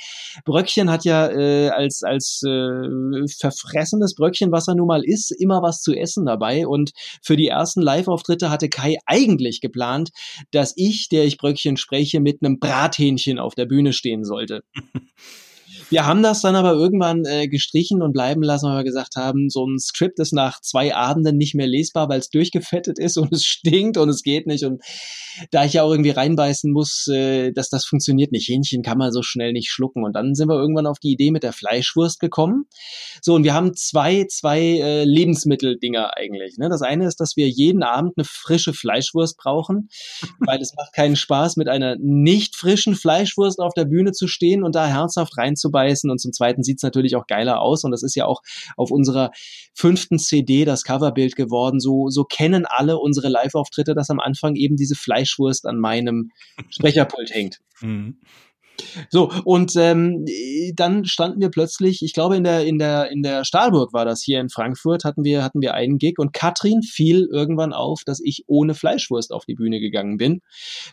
[0.45, 5.63] Bröckchen hat ja äh, als, als äh, verfressenes Bröckchen, was er nun mal ist, immer
[5.63, 6.67] was zu essen dabei.
[6.67, 10.11] Und für die ersten Live-Auftritte hatte Kai eigentlich geplant,
[10.51, 14.63] dass ich, der ich Bröckchen spreche, mit einem Brathähnchen auf der Bühne stehen sollte.
[15.91, 19.49] Wir haben das dann aber irgendwann äh, gestrichen und bleiben lassen, weil wir gesagt haben,
[19.49, 23.33] so ein Skript ist nach zwei Abenden nicht mehr lesbar, weil es durchgefettet ist und
[23.33, 24.65] es stinkt und es geht nicht.
[24.65, 24.83] Und
[25.51, 28.49] da ich ja auch irgendwie reinbeißen muss, äh, dass das funktioniert nicht.
[28.49, 30.05] Hähnchen kann man so schnell nicht schlucken.
[30.05, 32.67] Und dann sind wir irgendwann auf die Idee mit der Fleischwurst gekommen.
[33.23, 36.59] So, und wir haben zwei, zwei äh, Lebensmitteldinger eigentlich.
[36.59, 36.69] Ne?
[36.69, 39.89] Das eine ist, dass wir jeden Abend eine frische Fleischwurst brauchen,
[40.41, 44.63] weil es macht keinen Spaß, mit einer nicht frischen Fleischwurst auf der Bühne zu stehen
[44.63, 47.93] und da herzhaft reinzubeißen beißen und zum Zweiten sieht es natürlich auch geiler aus und
[47.93, 48.43] das ist ja auch
[48.77, 49.31] auf unserer
[49.75, 51.79] fünften CD das Coverbild geworden.
[51.79, 56.31] So, so kennen alle unsere Live-Auftritte, dass am Anfang eben diese Fleischwurst an meinem
[56.71, 57.61] Sprecherpult hängt.
[57.81, 58.19] Mhm.
[59.11, 60.25] So, und ähm,
[60.75, 64.23] dann standen wir plötzlich, ich glaube in der, in der, in der Stahlburg war das
[64.23, 68.21] hier in Frankfurt, hatten wir, hatten wir einen Gig und Katrin fiel irgendwann auf, dass
[68.23, 70.41] ich ohne Fleischwurst auf die Bühne gegangen bin.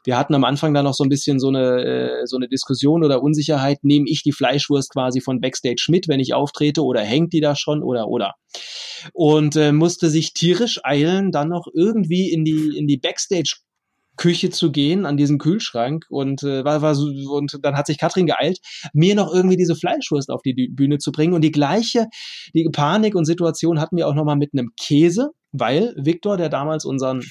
[0.04, 3.04] Wir hatten am Anfang da noch so ein bisschen so eine, äh, so eine Diskussion
[3.04, 7.34] oder Unsicherheit, nehme ich die Fleischwurst quasi von Backstage mit, wenn ich auftrete, oder hängt
[7.34, 8.34] die da schon oder oder.
[9.14, 13.58] Und äh, musste sich tierisch eilen, dann noch irgendwie in die, in die Backstage
[14.18, 17.98] Küche zu gehen, an diesen Kühlschrank und äh, war, war so, und dann hat sich
[17.98, 18.60] Katrin geeilt,
[18.94, 21.34] mir noch irgendwie diese Fleischwurst auf die Bühne zu bringen.
[21.34, 22.08] Und die gleiche
[22.54, 26.86] die Panik und Situation hatten wir auch nochmal mit einem Käse, weil Viktor, der damals
[26.86, 27.22] unseren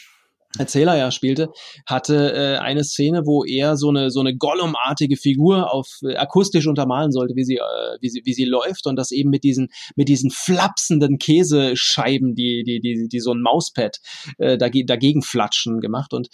[0.59, 1.51] Erzähler ja spielte,
[1.87, 6.67] hatte äh, eine Szene, wo er so eine so eine Gollum-artige Figur auf äh, akustisch
[6.67, 9.69] untermalen sollte, wie sie äh, wie sie wie sie läuft und das eben mit diesen
[9.97, 13.99] mit diesen flapsenden Käsescheiben, die die die die so ein Mauspad
[14.39, 16.13] äh, dagegen, dagegen flatschen gemacht.
[16.15, 16.29] Und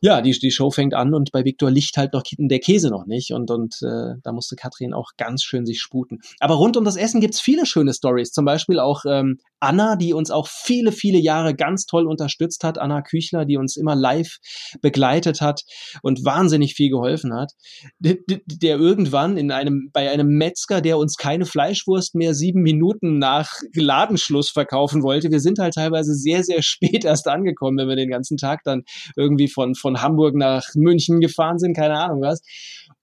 [0.00, 3.06] ja, die, die Show fängt an und bei Viktor liegt halt noch der Käse noch
[3.06, 6.20] nicht und, und äh, da musste Katrin auch ganz schön sich sputen.
[6.40, 8.32] Aber rund um das Essen gibt's viele schöne Stories.
[8.32, 12.78] Zum Beispiel auch ähm, Anna, die uns auch viele, viele Jahre ganz toll unterstützt hat.
[12.78, 14.36] Anna Küchler, die uns immer live
[14.82, 15.62] begleitet hat
[16.02, 17.52] und wahnsinnig viel geholfen hat.
[17.98, 23.18] Der, der irgendwann in einem, bei einem Metzger, der uns keine Fleischwurst mehr sieben Minuten
[23.18, 25.30] nach Ladenschluss verkaufen wollte.
[25.30, 28.82] Wir sind halt teilweise sehr, sehr spät erst angekommen, wenn wir den ganzen Tag dann
[29.16, 32.42] irgendwie von, von von Hamburg nach München gefahren sind, keine Ahnung was.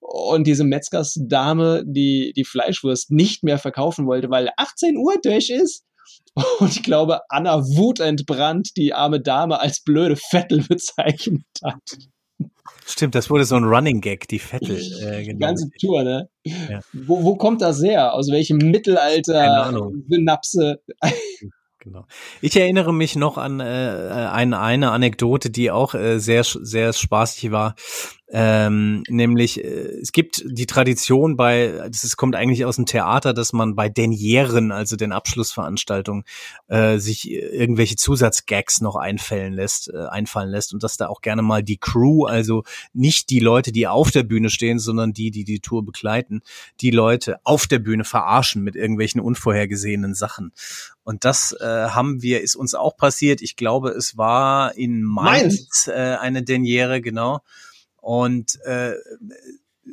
[0.00, 5.84] Und diese Metzgersdame, die die Fleischwurst nicht mehr verkaufen wollte, weil 18 Uhr durch ist.
[6.58, 11.80] Und ich glaube, Anna wutentbrannt die arme Dame als blöde Vettel bezeichnet hat.
[12.84, 14.76] Stimmt, das wurde so ein Running Gag, die Vettel.
[14.76, 15.32] Äh, genau.
[15.32, 16.28] Die ganze Tour, ne?
[16.44, 16.80] Ja.
[16.92, 18.12] Wo, wo kommt das her?
[18.12, 19.72] Aus welchem Mittelalter
[20.10, 20.82] Synapse?
[21.84, 22.06] Genau.
[22.40, 23.64] Ich erinnere mich noch an äh,
[24.32, 27.74] eine, eine Anekdote, die auch äh, sehr, sehr spaßig war.
[28.36, 33.52] Ähm, nämlich, äh, es gibt die Tradition bei, das kommt eigentlich aus dem Theater, dass
[33.52, 36.24] man bei Denieren, also den Abschlussveranstaltungen,
[36.66, 41.42] äh, sich irgendwelche Zusatzgags noch einfallen lässt, äh, einfallen lässt und dass da auch gerne
[41.42, 45.44] mal die Crew, also nicht die Leute, die auf der Bühne stehen, sondern die, die
[45.44, 46.42] die Tour begleiten,
[46.80, 50.50] die Leute auf der Bühne verarschen mit irgendwelchen unvorhergesehenen Sachen.
[51.04, 53.42] Und das äh, haben wir, ist uns auch passiert.
[53.42, 55.86] Ich glaube, es war in Mainz, Mainz.
[55.86, 57.40] Äh, eine Deniere, genau
[58.04, 58.96] und äh,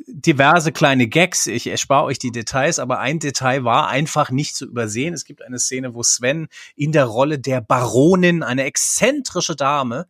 [0.06, 1.46] diverse kleine Gags.
[1.46, 5.14] Ich erspare euch die Details, aber ein Detail war einfach nicht zu übersehen.
[5.14, 10.06] Es gibt eine Szene, wo Sven in der Rolle der Baronin, eine exzentrische Dame,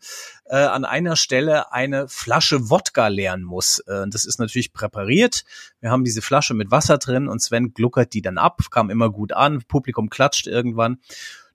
[0.47, 3.79] äh, an einer Stelle eine Flasche Wodka leeren muss.
[3.87, 5.45] Äh, das ist natürlich präpariert.
[5.81, 9.11] Wir haben diese Flasche mit Wasser drin und Sven gluckert die dann ab, kam immer
[9.11, 10.99] gut an, Publikum klatscht irgendwann.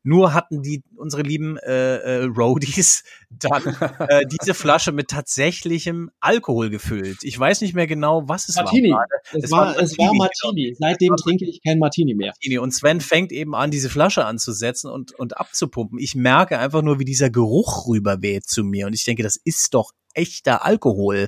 [0.08, 3.76] Nur hatten die unsere lieben äh, äh, Roadies dann
[4.08, 7.18] äh, diese Flasche mit tatsächlichem Alkohol gefüllt.
[7.24, 8.92] Ich weiß nicht mehr genau, was es Martini.
[8.92, 9.06] war.
[9.34, 10.68] Es, es war, war es war Martini.
[10.68, 10.78] Genau.
[10.80, 12.28] Seitdem trinke ich kein Martini mehr.
[12.28, 12.58] Martini.
[12.58, 16.00] Und Sven fängt eben an, diese Flasche anzusetzen und, und abzupumpen.
[16.00, 18.88] Ich merke einfach nur, wie dieser Geruch rüberweht zu mir.
[18.88, 21.28] Und ich denke, das ist doch echter Alkohol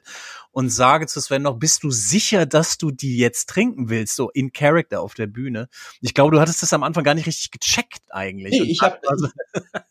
[0.51, 4.29] und sage zu Sven noch, bist du sicher, dass du die jetzt trinken willst, so
[4.31, 5.69] in Character auf der Bühne?
[6.01, 8.59] Ich glaube, du hattest das am Anfang gar nicht richtig gecheckt eigentlich.
[8.59, 9.27] Nee, ich hab, also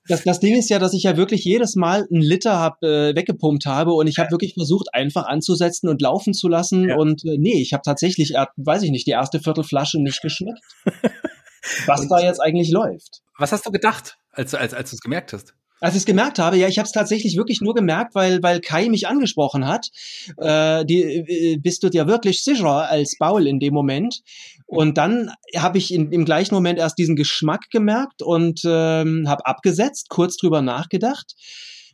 [0.08, 3.14] das, das Ding ist ja, dass ich ja wirklich jedes Mal einen Liter hab, äh,
[3.14, 4.24] weggepumpt habe und ich ja.
[4.24, 6.88] habe wirklich versucht, einfach anzusetzen und laufen zu lassen.
[6.88, 6.96] Ja.
[6.96, 10.60] Und äh, nee, ich habe tatsächlich, äh, weiß ich nicht, die erste Viertelflasche nicht geschmeckt.
[11.86, 13.22] was da jetzt eigentlich läuft.
[13.36, 15.54] Was hast du gedacht, als, als, als du es gemerkt hast?
[15.80, 18.60] Als ich es gemerkt habe, ja, ich habe es tatsächlich wirklich nur gemerkt, weil, weil
[18.60, 19.90] Kai mich angesprochen hat.
[20.36, 24.22] Äh, die, äh, bist du dir wirklich sicher als Baul in dem Moment?
[24.66, 29.46] Und dann habe ich in, im gleichen Moment erst diesen Geschmack gemerkt und ähm, habe
[29.46, 31.34] abgesetzt, kurz drüber nachgedacht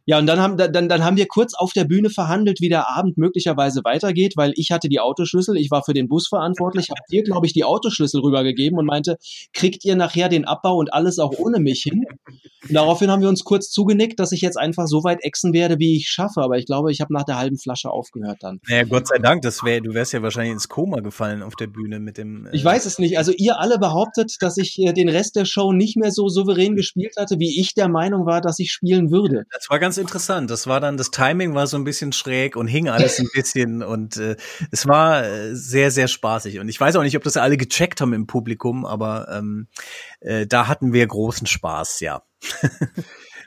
[0.07, 2.88] ja, und dann haben, dann, dann haben wir kurz auf der Bühne verhandelt, wie der
[2.88, 7.00] Abend möglicherweise weitergeht, weil ich hatte die Autoschlüssel, ich war für den Bus verantwortlich, habe
[7.11, 9.16] dir, glaube ich, die Autoschlüssel rübergegeben und meinte,
[9.52, 12.05] kriegt ihr nachher den Abbau und alles auch ohne mich hin?
[12.68, 15.78] Und daraufhin haben wir uns kurz zugenickt, dass ich jetzt einfach so weit exen werde,
[15.78, 16.40] wie ich schaffe.
[16.40, 18.61] Aber ich glaube, ich habe nach der halben Flasche aufgehört dann.
[18.68, 21.66] Naja, Gott sei Dank, das wär, du wärst ja wahrscheinlich ins Koma gefallen auf der
[21.66, 22.46] Bühne mit dem.
[22.46, 23.18] Äh ich weiß es nicht.
[23.18, 26.74] Also ihr alle behauptet, dass ich äh, den Rest der Show nicht mehr so souverän
[26.74, 29.44] gespielt hatte, wie ich der Meinung war, dass ich spielen würde.
[29.52, 30.51] Das war ganz ganz interessant.
[30.51, 33.82] Das war dann, das Timing war so ein bisschen schräg und hing alles ein bisschen
[33.82, 34.36] und äh,
[34.72, 36.59] es war äh, sehr, sehr spaßig.
[36.59, 39.68] Und ich weiß auch nicht, ob das alle gecheckt haben im Publikum, aber ähm,
[40.20, 42.22] äh, da hatten wir großen Spaß, ja.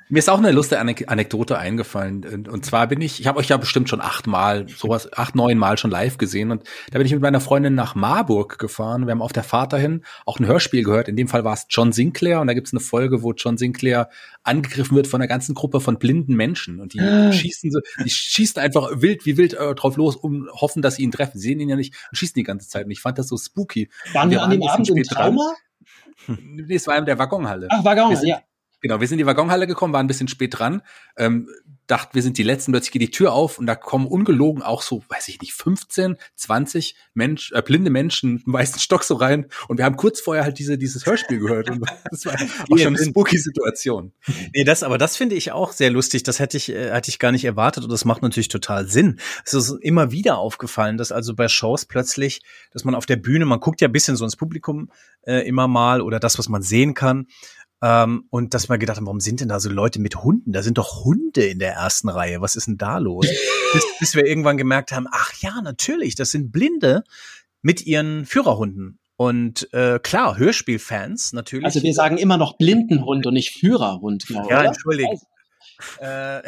[0.09, 2.47] Mir ist auch eine lustige Anekdote eingefallen.
[2.47, 5.77] Und zwar bin ich, ich habe euch ja bestimmt schon achtmal, sowas, acht, neun Mal
[5.77, 6.51] schon live gesehen.
[6.51, 9.05] Und da bin ich mit meiner Freundin nach Marburg gefahren.
[9.05, 11.09] Wir haben auf der Fahrt dahin auch ein Hörspiel gehört.
[11.09, 12.39] In dem Fall war es John Sinclair.
[12.39, 14.09] Und da gibt es eine Folge, wo John Sinclair
[14.43, 16.79] angegriffen wird von einer ganzen Gruppe von blinden Menschen.
[16.79, 17.33] Und die ah.
[17.33, 21.03] schießen so, die schießen einfach wild, wie wild äh, drauf los, um hoffen, dass sie
[21.03, 21.37] ihn treffen.
[21.37, 22.85] Sie sehen ihn ja nicht und schießen die ganze Zeit.
[22.85, 23.89] Und ich fand das so spooky.
[24.13, 25.53] Waren wir, wir an dem Abend im Trauma?
[26.25, 26.37] Dran.
[26.41, 27.67] Nee, es war in der Waggonhalle.
[27.69, 28.41] Ach, Waggonhalle, ja.
[28.81, 30.83] Genau, wir sind in die Waggonhalle gekommen, waren ein bisschen spät dran,
[31.17, 31.49] ähm,
[31.87, 34.81] dachten, wir sind die Letzten, plötzlich geht die Tür auf und da kommen ungelogen auch
[34.81, 39.47] so, weiß ich nicht, 15, 20 Mensch, äh, blinde Menschen im weißen Stock so rein
[39.67, 42.33] und wir haben kurz vorher halt diese, dieses Hörspiel gehört und das war
[42.69, 44.11] auch schon eine spooky Situation.
[44.53, 47.19] Nee, das, aber das finde ich auch sehr lustig, das hätte ich, äh, hätte ich
[47.19, 49.19] gar nicht erwartet und das macht natürlich total Sinn.
[49.45, 53.45] Es ist immer wieder aufgefallen, dass also bei Shows plötzlich, dass man auf der Bühne,
[53.45, 56.61] man guckt ja ein bisschen so ins Publikum äh, immer mal oder das, was man
[56.61, 57.27] sehen kann
[57.81, 60.51] ähm, und dass wir gedacht haben, warum sind denn da so Leute mit Hunden?
[60.51, 62.41] Da sind doch Hunde in der ersten Reihe.
[62.41, 63.27] Was ist denn da los?
[63.73, 67.03] bis, bis wir irgendwann gemerkt haben, ach ja, natürlich, das sind Blinde
[67.61, 68.99] mit ihren Führerhunden.
[69.15, 71.65] Und äh, klar, Hörspielfans natürlich.
[71.65, 74.47] Also wir sagen immer noch Blindenhund und nicht Führerhund, genau.
[74.49, 75.19] Ja, entschuldigung.
[75.99, 76.41] Äh,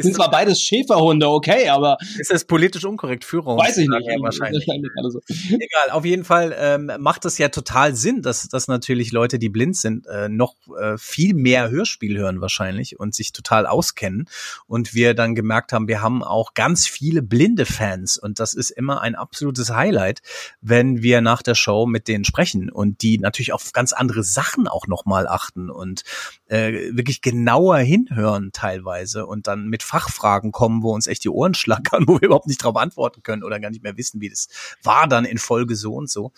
[0.00, 1.98] sind zwar beides Schäferhunde, okay, aber.
[2.18, 3.24] Ist das politisch unkorrekt?
[3.24, 3.58] Führung?
[3.58, 4.06] Weiß ich nicht.
[4.06, 4.66] Ja, wahrscheinlich.
[5.02, 5.20] So.
[5.28, 9.48] Egal, auf jeden Fall ähm, macht es ja total Sinn, dass, dass natürlich Leute, die
[9.48, 14.28] blind sind, äh, noch äh, viel mehr Hörspiel hören wahrscheinlich und sich total auskennen.
[14.66, 18.70] Und wir dann gemerkt haben, wir haben auch ganz viele blinde Fans und das ist
[18.70, 20.20] immer ein absolutes Highlight,
[20.60, 24.68] wenn wir nach der Show mit denen sprechen und die natürlich auf ganz andere Sachen
[24.68, 26.02] auch nochmal achten und
[26.48, 31.54] äh, wirklich genauer hinhören teilweise und dann mit Fachfragen kommen, wo uns echt die Ohren
[31.54, 34.48] schlackern, wo wir überhaupt nicht darauf antworten können oder gar nicht mehr wissen, wie das
[34.82, 36.32] war dann in Folge so und so.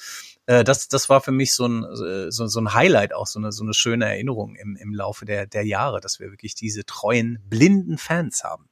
[0.46, 3.38] Äh, das, das war für mich so ein, äh, so, so ein Highlight, auch so
[3.38, 6.84] eine, so eine schöne Erinnerung im, im Laufe der, der Jahre, dass wir wirklich diese
[6.84, 8.68] treuen, blinden Fans haben.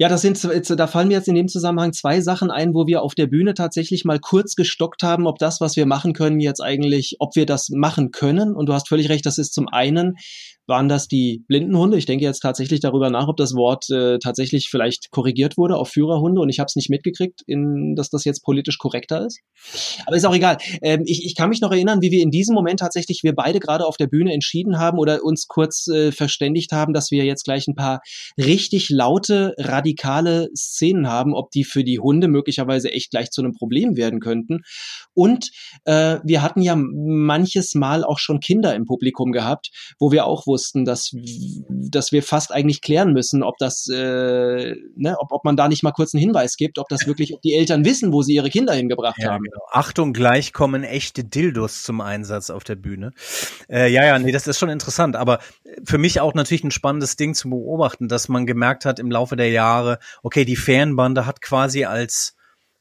[0.00, 3.02] Ja, das sind, da fallen mir jetzt in dem Zusammenhang zwei Sachen ein, wo wir
[3.02, 6.62] auf der Bühne tatsächlich mal kurz gestockt haben, ob das, was wir machen können, jetzt
[6.62, 8.56] eigentlich, ob wir das machen können.
[8.56, 10.16] Und du hast völlig recht, das ist zum einen
[10.66, 11.96] waren das die Blindenhunde.
[11.96, 15.88] Ich denke jetzt tatsächlich darüber nach, ob das Wort äh, tatsächlich vielleicht korrigiert wurde auf
[15.88, 19.40] Führerhunde und ich habe es nicht mitgekriegt, in, dass das jetzt politisch korrekter ist.
[20.06, 20.58] Aber ist auch egal.
[20.82, 23.60] Ähm, ich, ich kann mich noch erinnern, wie wir in diesem Moment tatsächlich, wir beide
[23.60, 27.44] gerade auf der Bühne entschieden haben oder uns kurz äh, verständigt haben, dass wir jetzt
[27.44, 28.00] gleich ein paar
[28.38, 33.52] richtig laute, radikale Szenen haben, ob die für die Hunde möglicherweise echt gleich zu einem
[33.52, 34.60] Problem werden könnten.
[35.14, 35.50] Und
[35.84, 40.46] äh, wir hatten ja manches Mal auch schon Kinder im Publikum gehabt, wo wir auch
[40.60, 41.14] wussten, dass,
[41.68, 45.82] dass wir fast eigentlich klären müssen, ob das, äh, ne, ob, ob man da nicht
[45.82, 48.50] mal kurz einen Hinweis gibt, ob das wirklich, ob die Eltern wissen, wo sie ihre
[48.50, 49.44] Kinder hingebracht ja, haben.
[49.44, 49.64] Genau.
[49.70, 53.12] Achtung, gleich kommen echte Dildos zum Einsatz auf der Bühne.
[53.68, 55.38] Äh, ja, ja, nee, das ist schon interessant, aber
[55.84, 59.36] für mich auch natürlich ein spannendes Ding zu beobachten, dass man gemerkt hat im Laufe
[59.36, 62.36] der Jahre, okay, die Fernbande hat quasi als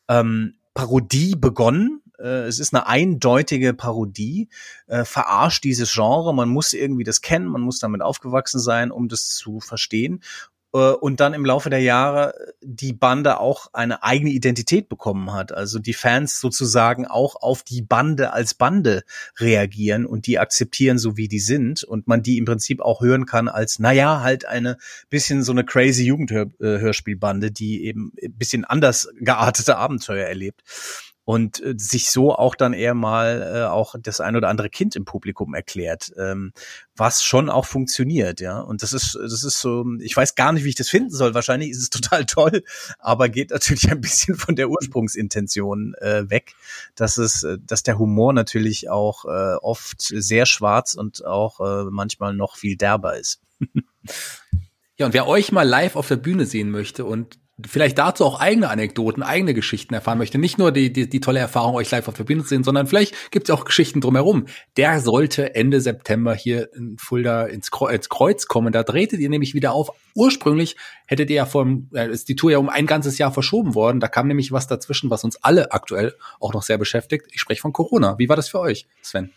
[0.10, 4.50] ähm, Parodie begonnen, äh, es ist eine eindeutige Parodie,
[4.88, 6.34] äh, verarscht dieses Genre.
[6.34, 10.22] Man muss irgendwie das kennen, man muss damit aufgewachsen sein, um das zu verstehen
[10.74, 15.52] äh, und dann im Laufe der Jahre die Bande auch eine eigene Identität bekommen hat.
[15.52, 19.04] Also die Fans sozusagen auch auf die Bande als Bande
[19.40, 23.26] reagieren und die akzeptieren, so wie die sind und man die im Prinzip auch hören
[23.26, 24.78] kann als, naja, halt eine
[25.10, 30.64] bisschen so eine crazy Jugendhörspielbande, die eben ein bisschen anders geartete Abenteuer erlebt
[31.30, 34.96] und äh, sich so auch dann eher mal äh, auch das ein oder andere Kind
[34.96, 36.54] im Publikum erklärt, ähm,
[36.96, 38.60] was schon auch funktioniert, ja.
[38.60, 41.36] Und das ist, das ist so, ich weiß gar nicht, wie ich das finden soll.
[41.36, 42.64] Wahrscheinlich ist es total toll,
[42.98, 46.56] aber geht natürlich ein bisschen von der Ursprungsintention äh, weg,
[46.96, 51.92] dass es, äh, dass der Humor natürlich auch äh, oft sehr schwarz und auch äh,
[51.92, 53.40] manchmal noch viel derber ist.
[54.98, 58.40] Ja, und wer euch mal live auf der Bühne sehen möchte und vielleicht dazu auch
[58.40, 62.08] eigene Anekdoten, eigene Geschichten erfahren möchte, nicht nur die, die, die tolle Erfahrung, euch live
[62.08, 64.46] auf zu sehen, sondern vielleicht gibt es auch Geschichten drumherum.
[64.78, 68.72] Der sollte Ende September hier in Fulda ins Kreuz, ins Kreuz kommen.
[68.72, 69.92] Da drehtet ihr nämlich wieder auf.
[70.16, 73.76] Ursprünglich hättet ihr ja vom, äh, ist die Tour ja um ein ganzes Jahr verschoben
[73.76, 74.00] worden.
[74.00, 77.28] Da kam nämlich was dazwischen, was uns alle aktuell auch noch sehr beschäftigt.
[77.32, 78.18] Ich spreche von Corona.
[78.20, 79.32] Wie war das für euch, Sven?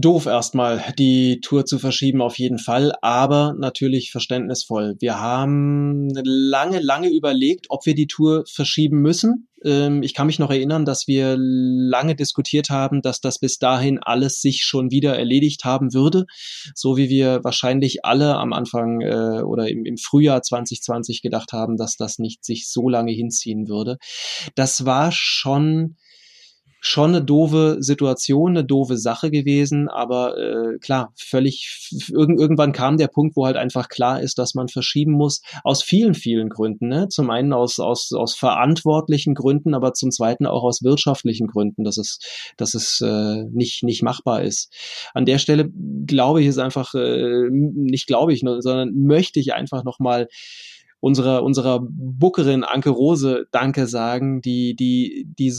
[0.00, 4.96] Doof erstmal, die Tour zu verschieben auf jeden Fall, aber natürlich verständnisvoll.
[5.00, 9.48] Wir haben lange, lange überlegt, ob wir die Tour verschieben müssen.
[9.64, 13.98] Ähm, ich kann mich noch erinnern, dass wir lange diskutiert haben, dass das bis dahin
[13.98, 16.26] alles sich schon wieder erledigt haben würde,
[16.74, 21.76] so wie wir wahrscheinlich alle am Anfang äh, oder im, im Frühjahr 2020 gedacht haben,
[21.76, 23.98] dass das nicht sich so lange hinziehen würde.
[24.54, 25.96] Das war schon
[26.80, 32.98] schon eine doofe Situation, eine doofe Sache gewesen, aber äh, klar, völlig irg irgendwann kam
[32.98, 36.88] der Punkt, wo halt einfach klar ist, dass man verschieben muss, aus vielen, vielen Gründen.
[36.88, 37.08] Ne?
[37.08, 41.96] Zum einen aus, aus, aus verantwortlichen Gründen, aber zum zweiten auch aus wirtschaftlichen Gründen, dass
[41.96, 42.20] es,
[42.56, 44.72] dass es äh, nicht, nicht machbar ist.
[45.14, 45.70] An der Stelle
[46.06, 50.28] glaube ich, ist einfach, äh, nicht glaube ich, sondern möchte ich einfach nochmal
[51.00, 55.52] unserer, unserer Bookerin Anke Rose Danke sagen, die, die, die,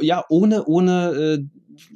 [0.00, 1.44] ja, ohne, ohne, äh,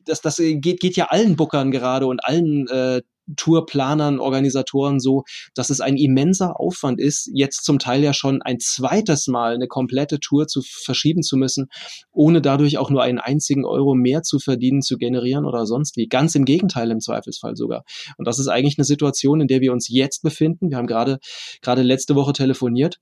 [0.04, 3.02] das, das geht, geht ja allen Bookern gerade und allen äh,
[3.36, 5.24] Tourplanern, Organisatoren so,
[5.54, 9.66] dass es ein immenser Aufwand ist, jetzt zum Teil ja schon ein zweites Mal eine
[9.68, 11.68] komplette Tour zu verschieben zu müssen,
[12.12, 16.06] ohne dadurch auch nur einen einzigen Euro mehr zu verdienen, zu generieren oder sonst wie.
[16.06, 17.84] Ganz im Gegenteil im Zweifelsfall sogar.
[18.16, 20.70] Und das ist eigentlich eine Situation, in der wir uns jetzt befinden.
[20.70, 21.18] Wir haben gerade,
[21.62, 22.98] gerade letzte Woche telefoniert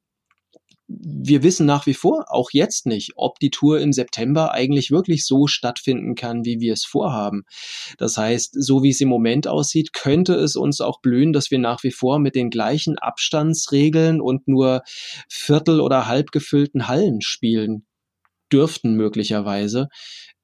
[0.89, 5.25] wir wissen nach wie vor, auch jetzt nicht, ob die Tour im September eigentlich wirklich
[5.25, 7.45] so stattfinden kann, wie wir es vorhaben.
[7.99, 11.59] Das heißt, so wie es im Moment aussieht, könnte es uns auch blühen, dass wir
[11.59, 14.83] nach wie vor mit den gleichen Abstandsregeln und nur
[15.29, 17.86] viertel- oder halb gefüllten Hallen spielen
[18.53, 19.89] dürften möglicherweise.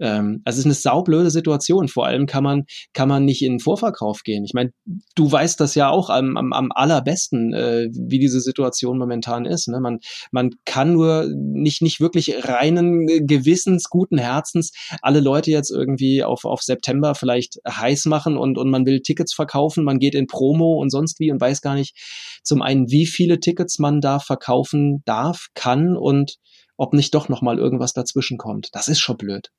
[0.02, 1.88] Ähm, also es ist eine saublöde Situation.
[1.88, 4.44] Vor allem kann man, kann man nicht in den Vorverkauf gehen.
[4.44, 4.70] Ich meine,
[5.14, 9.68] du weißt das ja auch am, am, am allerbesten, äh, wie diese Situation momentan ist.
[9.68, 9.80] Ne?
[9.80, 10.00] Man,
[10.32, 16.44] man kann nur nicht, nicht wirklich reinen Gewissens, guten Herzens alle Leute jetzt irgendwie auf,
[16.44, 20.80] auf September vielleicht heiß machen und, und man will Tickets verkaufen, man geht in Promo
[20.80, 21.96] und sonst wie und weiß gar nicht
[22.42, 26.38] zum einen, wie viele Tickets man da verkaufen darf, kann und
[26.82, 28.70] ob nicht doch noch mal irgendwas dazwischen kommt.
[28.72, 29.52] Das ist schon blöd.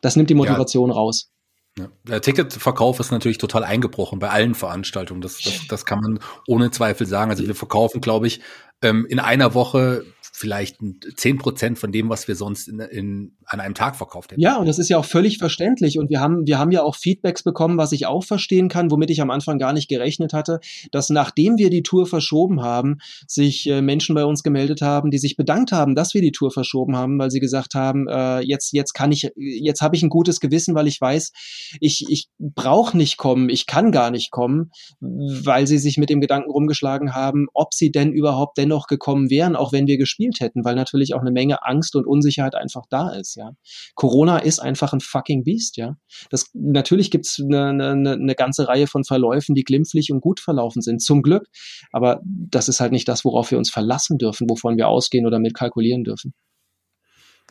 [0.00, 0.96] Das nimmt die Motivation ja.
[0.96, 1.30] raus.
[1.78, 1.88] Ja.
[2.04, 5.20] Der Ticketverkauf ist natürlich total eingebrochen bei allen Veranstaltungen.
[5.20, 7.30] Das, das, das kann man ohne Zweifel sagen.
[7.30, 8.40] Also wir verkaufen, glaube ich,
[8.80, 10.06] ähm, in einer Woche
[10.40, 10.78] vielleicht
[11.16, 14.40] zehn Prozent von dem, was wir sonst in, in, an einem Tag verkauft hätten.
[14.40, 15.98] Ja, und das ist ja auch völlig verständlich.
[15.98, 19.10] Und wir haben, wir haben ja auch Feedbacks bekommen, was ich auch verstehen kann, womit
[19.10, 20.60] ich am Anfang gar nicht gerechnet hatte,
[20.92, 25.18] dass nachdem wir die Tour verschoben haben, sich äh, Menschen bei uns gemeldet haben, die
[25.18, 28.72] sich bedankt haben, dass wir die Tour verschoben haben, weil sie gesagt haben, äh, jetzt,
[28.72, 31.32] jetzt kann ich, jetzt habe ich ein gutes Gewissen, weil ich weiß,
[31.80, 34.70] ich, ich brauche nicht kommen, ich kann gar nicht kommen,
[35.00, 39.54] weil sie sich mit dem Gedanken rumgeschlagen haben, ob sie denn überhaupt dennoch gekommen wären,
[39.54, 42.84] auch wenn wir gespielt gespielt hätten, weil natürlich auch eine Menge Angst und Unsicherheit einfach
[42.88, 43.52] da ist, ja.
[43.94, 45.96] Corona ist einfach ein fucking Beast, ja.
[46.30, 50.82] Das, natürlich gibt's eine, eine, eine ganze Reihe von Verläufen, die glimpflich und gut verlaufen
[50.82, 51.46] sind, zum Glück.
[51.92, 55.38] Aber das ist halt nicht das, worauf wir uns verlassen dürfen, wovon wir ausgehen oder
[55.38, 56.32] mit kalkulieren dürfen.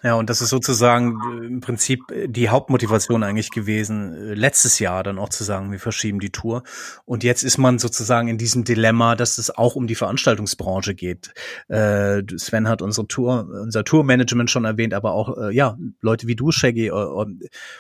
[0.01, 4.79] Ja, und das ist sozusagen äh, im Prinzip äh, die Hauptmotivation eigentlich gewesen, äh, letztes
[4.79, 6.63] Jahr dann auch zu sagen, wir verschieben die Tour.
[7.05, 11.33] Und jetzt ist man sozusagen in diesem Dilemma, dass es auch um die Veranstaltungsbranche geht.
[11.67, 16.35] Äh, Sven hat unsere Tour, unser Tourmanagement schon erwähnt, aber auch, äh, ja, Leute wie
[16.35, 17.25] du, Shaggy, äh,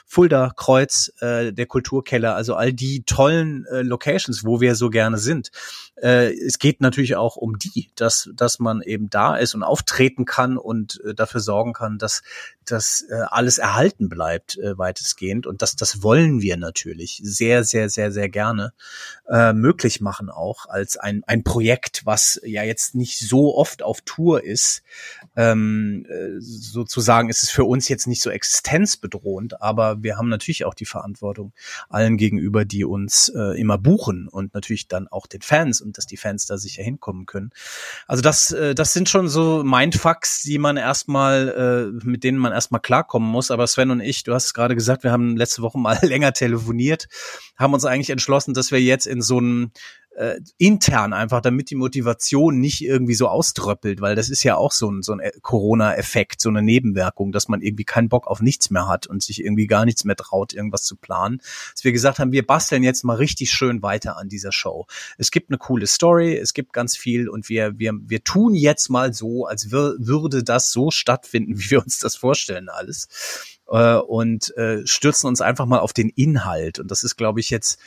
[0.05, 5.51] Fulda, Kreuz, der Kulturkeller, also all die tollen Locations, wo wir so gerne sind.
[6.01, 10.25] Äh, es geht natürlich auch um die, dass, dass man eben da ist und auftreten
[10.25, 12.21] kann und äh, dafür sorgen kann, dass
[12.65, 15.47] dass äh, alles erhalten bleibt äh, weitestgehend.
[15.47, 18.73] Und das das wollen wir natürlich sehr sehr sehr sehr gerne
[19.27, 24.01] äh, möglich machen auch als ein ein Projekt was ja jetzt nicht so oft auf
[24.01, 24.83] Tour ist.
[25.35, 30.65] Ähm, äh, sozusagen ist es für uns jetzt nicht so existenzbedrohend aber wir haben natürlich
[30.65, 31.53] auch die Verantwortung
[31.89, 36.05] allen gegenüber die uns äh, immer buchen und natürlich dann auch den Fans und dass
[36.05, 37.51] die Fans da sicher hinkommen können
[38.07, 42.51] also das äh, das sind schon so Mindfucks die man erstmal äh, mit denen man
[42.51, 43.51] erstmal klarkommen muss.
[43.51, 46.33] Aber Sven und ich, du hast es gerade gesagt, wir haben letzte Woche mal länger
[46.33, 47.07] telefoniert,
[47.57, 49.71] haben uns eigentlich entschlossen, dass wir jetzt in so einem
[50.19, 54.73] äh, intern einfach, damit die Motivation nicht irgendwie so auströppelt, weil das ist ja auch
[54.73, 58.41] so ein, so ein äh, Corona-Effekt, so eine Nebenwirkung, dass man irgendwie keinen Bock auf
[58.41, 61.39] nichts mehr hat und sich irgendwie gar nichts mehr traut, irgendwas zu planen.
[61.71, 64.87] Dass wir gesagt haben, wir basteln jetzt mal richtig schön weiter an dieser Show.
[65.17, 68.89] Es gibt eine coole Story, es gibt ganz viel und wir, wir, wir tun jetzt
[68.89, 73.07] mal so, als wür würde das so stattfinden, wie wir uns das vorstellen alles.
[73.69, 76.79] Äh, und äh, stürzen uns einfach mal auf den Inhalt.
[76.79, 77.79] Und das ist, glaube ich, jetzt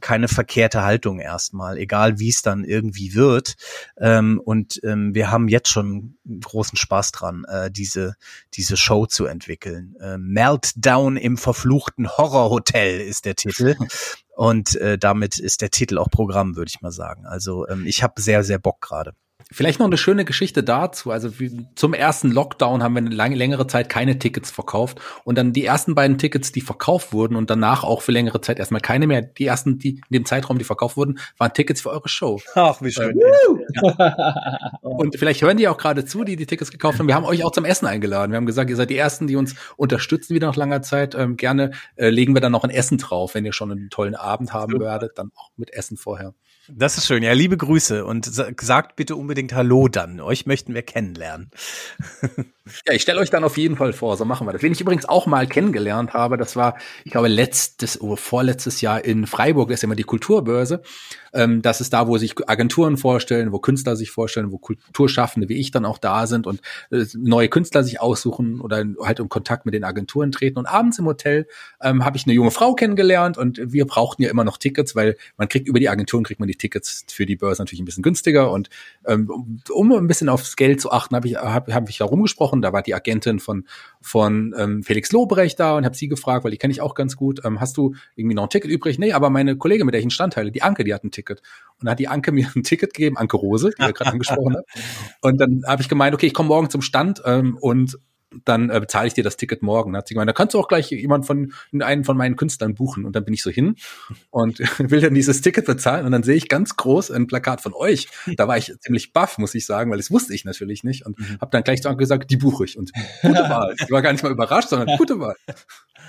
[0.00, 3.56] keine verkehrte Haltung erstmal, egal wie es dann irgendwie wird.
[3.98, 8.14] Ähm, und ähm, wir haben jetzt schon großen Spaß dran, äh, diese,
[8.54, 9.94] diese Show zu entwickeln.
[10.00, 13.76] Äh, Meltdown im verfluchten Horrorhotel ist der Titel.
[14.36, 17.24] Und äh, damit ist der Titel auch Programm, würde ich mal sagen.
[17.24, 19.14] Also ähm, ich habe sehr, sehr Bock gerade.
[19.50, 21.10] Vielleicht noch eine schöne Geschichte dazu.
[21.10, 25.36] Also wie, zum ersten Lockdown haben wir eine lange, längere Zeit keine Tickets verkauft und
[25.38, 28.80] dann die ersten beiden Tickets, die verkauft wurden und danach auch für längere Zeit erstmal
[28.80, 29.22] keine mehr.
[29.22, 32.40] Die ersten, die in dem Zeitraum, die verkauft wurden, waren Tickets für eure Show.
[32.54, 33.18] Ach, wie schön.
[33.18, 34.78] Ja.
[34.82, 37.08] Und vielleicht hören die auch gerade zu, die die Tickets gekauft haben.
[37.08, 38.32] Wir haben euch auch zum Essen eingeladen.
[38.32, 41.14] Wir haben gesagt, ihr seid die ersten, die uns unterstützen wieder nach langer Zeit.
[41.14, 44.14] Ähm, gerne äh, legen wir dann noch ein Essen drauf, wenn ihr schon einen tollen
[44.14, 44.84] Abend haben Super.
[44.84, 46.34] werdet, dann auch mit Essen vorher.
[46.68, 47.22] Das ist schön.
[47.22, 50.18] Ja, liebe Grüße und sagt bitte unbedingt Hallo dann.
[50.20, 51.50] Euch möchten wir kennenlernen.
[52.86, 54.16] ja, ich stelle euch dann auf jeden Fall vor.
[54.16, 54.62] So machen wir das.
[54.62, 59.04] Wen ich übrigens auch mal kennengelernt habe, das war, ich glaube, letztes oder vorletztes Jahr
[59.04, 60.80] in Freiburg, das ist immer die Kulturbörse.
[61.34, 65.58] Ähm, das ist da, wo sich Agenturen vorstellen, wo Künstler sich vorstellen, wo Kulturschaffende wie
[65.58, 69.66] ich dann auch da sind und äh, neue Künstler sich aussuchen oder halt in Kontakt
[69.66, 70.58] mit den Agenturen treten.
[70.58, 71.46] Und abends im Hotel
[71.82, 75.16] ähm, habe ich eine junge Frau kennengelernt und wir brauchten ja immer noch Tickets, weil
[75.36, 78.02] man kriegt über die Agenturen kriegt man die Tickets für die Börse natürlich ein bisschen
[78.02, 78.50] günstiger.
[78.50, 78.70] Und
[79.06, 82.62] ähm, um ein bisschen aufs Geld zu achten, habe ich, hab, hab ich da rumgesprochen.
[82.62, 83.66] Da war die Agentin von,
[84.00, 87.16] von ähm, Felix Lobrecht da und habe sie gefragt, weil die kenne ich auch ganz
[87.16, 87.40] gut.
[87.44, 88.98] Ähm, hast du irgendwie noch ein Ticket übrig?
[88.98, 91.10] Nee, aber meine Kollegin, mit der ich einen Stand teile, die Anke, die hat ein
[91.10, 91.40] Ticket.
[91.78, 94.56] Und dann hat die Anke mir ein Ticket gegeben, Anke Rose, die ihr gerade angesprochen
[94.56, 94.68] habt.
[95.20, 97.98] Und dann habe ich gemeint, okay, ich komme morgen zum Stand ähm, und
[98.44, 99.92] dann äh, bezahle ich dir das Ticket morgen.
[99.92, 102.74] Dann hat sie gemeint, da kannst du auch gleich jemand von einen von meinen Künstlern
[102.74, 103.04] buchen.
[103.04, 103.76] Und dann bin ich so hin
[104.30, 107.74] und will dann dieses Ticket bezahlen und dann sehe ich ganz groß ein Plakat von
[107.74, 108.08] euch.
[108.36, 111.18] Da war ich ziemlich baff, muss ich sagen, weil das wusste ich natürlich nicht und
[111.18, 111.38] mhm.
[111.40, 113.74] habe dann gleich so gesagt, die buche ich und gute Wahl.
[113.78, 115.36] Ich war gar nicht mal überrascht, sondern gute Wahl.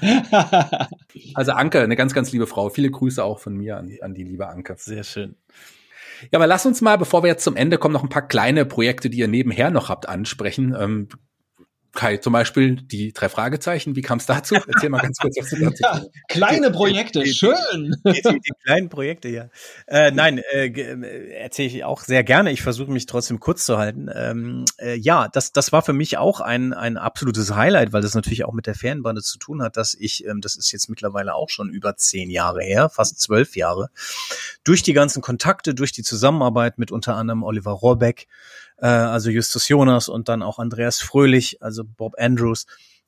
[1.35, 2.69] also Anke, eine ganz, ganz liebe Frau.
[2.69, 4.75] Viele Grüße auch von mir an, an die liebe Anke.
[4.77, 5.35] Sehr schön.
[6.31, 8.65] Ja, aber lass uns mal, bevor wir jetzt zum Ende kommen, noch ein paar kleine
[8.65, 10.75] Projekte, die ihr nebenher noch habt, ansprechen.
[10.77, 11.09] Ähm,
[11.95, 14.55] Kai, zum Beispiel die drei Fragezeichen, wie kam es dazu?
[14.55, 17.95] Erzähl mal ganz kurz, was du dazu ja, Kleine Projekte, die, schön.
[18.05, 19.49] Die, die, die, kleinen Projekte, ja.
[19.87, 22.51] Äh, nein, äh, äh, erzähle ich auch sehr gerne.
[22.51, 24.09] Ich versuche mich trotzdem kurz zu halten.
[24.13, 28.13] Ähm, äh, ja, das, das war für mich auch ein, ein absolutes Highlight, weil das
[28.13, 31.33] natürlich auch mit der Fernbande zu tun hat, dass ich, ähm, das ist jetzt mittlerweile
[31.33, 33.89] auch schon über zehn Jahre her, fast zwölf Jahre,
[34.63, 38.27] durch die ganzen Kontakte, durch die Zusammenarbeit mit unter anderem Oliver Rohrbeck,
[38.77, 42.65] äh, also Justus Jonas und dann auch Andreas Fröhlich, also Bob Andrews,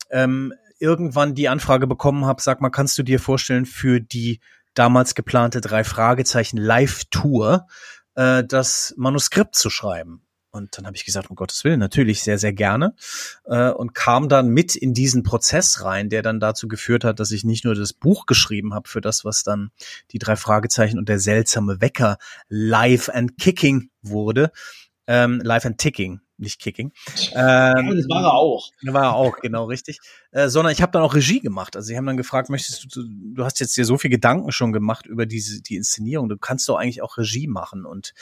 [0.09, 4.39] ähm, irgendwann die Anfrage bekommen habe, sag mal, kannst du dir vorstellen, für die
[4.74, 7.68] damals geplante drei Fragezeichen Live-Tour
[8.15, 10.22] äh, das Manuskript zu schreiben?
[10.51, 12.95] Und dann habe ich gesagt, um Gottes Willen, natürlich sehr, sehr gerne.
[13.45, 17.32] Äh, und kam dann mit in diesen Prozess rein, der dann dazu geführt hat, dass
[17.32, 19.72] ich nicht nur das Buch geschrieben habe für das, was dann
[20.11, 22.18] die drei Fragezeichen und der seltsame Wecker
[22.49, 24.51] live and kicking wurde,
[25.07, 26.91] ähm, Live and Ticking, nicht Kicking.
[27.33, 28.69] Ähm, das war er auch.
[28.83, 29.99] War er auch, genau, richtig.
[30.31, 31.75] Äh, sondern ich habe dann auch Regie gemacht.
[31.75, 34.73] Also sie haben dann gefragt, möchtest du, du hast jetzt dir so viel Gedanken schon
[34.73, 37.85] gemacht über diese die Inszenierung, du kannst doch eigentlich auch Regie machen.
[37.85, 38.13] Und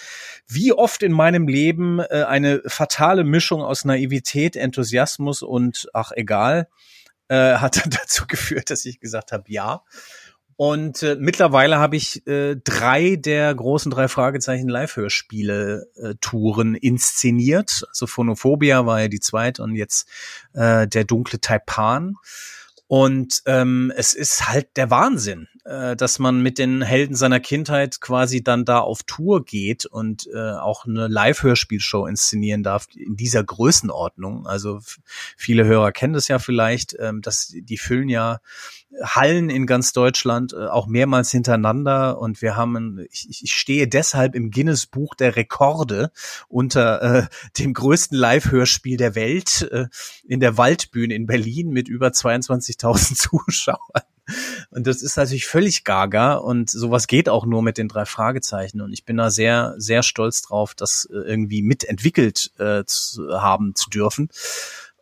[0.48, 6.70] wie oft in meinem Leben äh, eine fatale Mischung aus Naivität, Enthusiasmus und ach egal,
[7.28, 9.84] äh, hat dann dazu geführt, dass ich gesagt habe, ja.
[10.58, 17.84] Und äh, mittlerweile habe ich äh, drei der großen drei Fragezeichen Live-Hörspiele äh, inszeniert.
[17.90, 20.08] Also Phonophobia war ja die zweite und jetzt
[20.54, 22.16] äh, der dunkle Taipan.
[22.88, 28.00] Und ähm, es ist halt der Wahnsinn, äh, dass man mit den Helden seiner Kindheit
[28.00, 33.44] quasi dann da auf Tour geht und äh, auch eine Live-Hörspielshow inszenieren darf in dieser
[33.44, 34.46] Größenordnung.
[34.46, 34.82] Also
[35.36, 38.40] viele Hörer kennen das ja vielleicht, ähm, dass die füllen ja
[39.04, 42.20] Hallen in ganz Deutschland, äh, auch mehrmals hintereinander.
[42.20, 46.12] Und wir haben, ich, ich stehe deshalb im Guinness Buch der Rekorde
[46.48, 47.28] unter äh,
[47.60, 49.88] dem größten Live-Hörspiel der Welt äh,
[50.28, 54.04] in der Waldbühne in Berlin mit über 22.000 Zuschauern.
[54.72, 58.82] Und das ist natürlich völlig gaga und sowas geht auch nur mit den drei Fragezeichen.
[58.82, 63.76] Und ich bin da sehr, sehr stolz drauf, das äh, irgendwie mitentwickelt äh, zu haben
[63.76, 64.30] zu dürfen.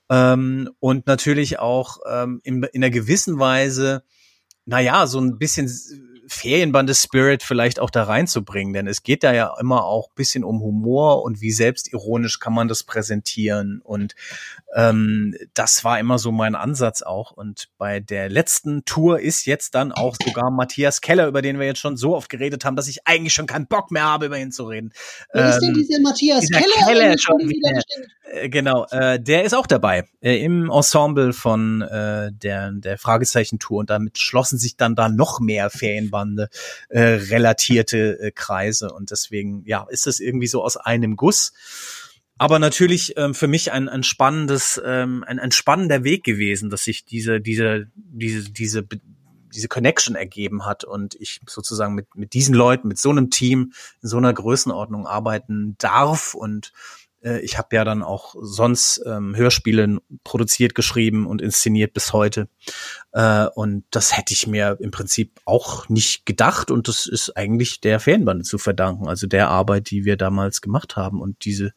[0.10, 4.04] Ähm, und natürlich auch ähm, in, in einer gewissen Weise,
[4.66, 5.68] naja, so ein bisschen
[6.34, 11.24] Ferienbande-Spirit vielleicht auch da reinzubringen, denn es geht da ja immer auch bisschen um Humor
[11.24, 14.16] und wie selbstironisch kann man das präsentieren und
[14.76, 19.76] ähm, das war immer so mein Ansatz auch und bei der letzten Tour ist jetzt
[19.76, 22.88] dann auch sogar Matthias Keller, über den wir jetzt schon so oft geredet haben, dass
[22.88, 24.92] ich eigentlich schon keinen Bock mehr habe, über ihn zu reden.
[25.32, 26.86] Wer ähm, ist denn ähm, dieser Matthias dieser Keller?
[26.88, 27.82] Keller schon wieder.
[28.34, 33.80] Äh, genau, äh, der ist auch dabei äh, im Ensemble von äh, der, der Fragezeichen-Tour
[33.80, 35.70] und damit schlossen sich dann da noch mehr
[36.24, 36.50] Ferienbande
[36.90, 41.54] äh, relatierte äh, Kreise und deswegen, ja, ist es irgendwie so aus einem Guss.
[42.38, 46.88] Aber natürlich ähm, für mich ein, ein spannendes, ähm, ein, ein spannender Weg gewesen, dass
[46.88, 48.88] ich diese, diese, diese, diese
[49.56, 53.72] diese Connection ergeben hat und ich sozusagen mit, mit diesen Leuten, mit so einem Team
[54.02, 56.74] in so einer Größenordnung arbeiten darf und
[57.24, 62.50] äh, ich habe ja dann auch sonst ähm, Hörspiele produziert, geschrieben und inszeniert bis heute.
[63.12, 66.72] Äh, und das hätte ich mir im Prinzip auch nicht gedacht.
[66.72, 70.96] Und das ist eigentlich der Fanbande zu verdanken, also der Arbeit, die wir damals gemacht
[70.96, 71.74] haben und diese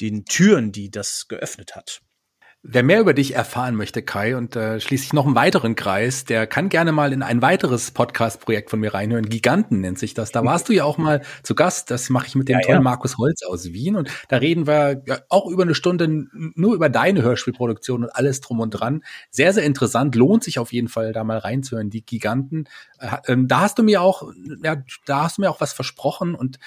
[0.00, 2.02] den Türen, die das geöffnet hat.
[2.66, 6.46] Wer mehr über dich erfahren möchte, Kai, und äh, schließlich noch einen weiteren Kreis, der
[6.46, 9.28] kann gerne mal in ein weiteres Podcast-Projekt von mir reinhören.
[9.28, 10.32] Giganten nennt sich das.
[10.32, 11.90] Da warst du ja auch mal zu Gast.
[11.90, 12.82] Das mache ich mit dem ja, tollen ja.
[12.82, 13.96] Markus Holz aus Wien.
[13.96, 18.40] Und da reden wir ja auch über eine Stunde nur über deine Hörspielproduktion und alles
[18.40, 19.04] drum und dran.
[19.30, 20.14] Sehr, sehr interessant.
[20.14, 21.90] Lohnt sich auf jeden Fall, da mal reinzuhören.
[21.90, 22.64] Die Giganten.
[22.98, 26.34] Äh, ähm, da hast du mir auch, ja, da hast du mir auch was versprochen
[26.34, 26.58] und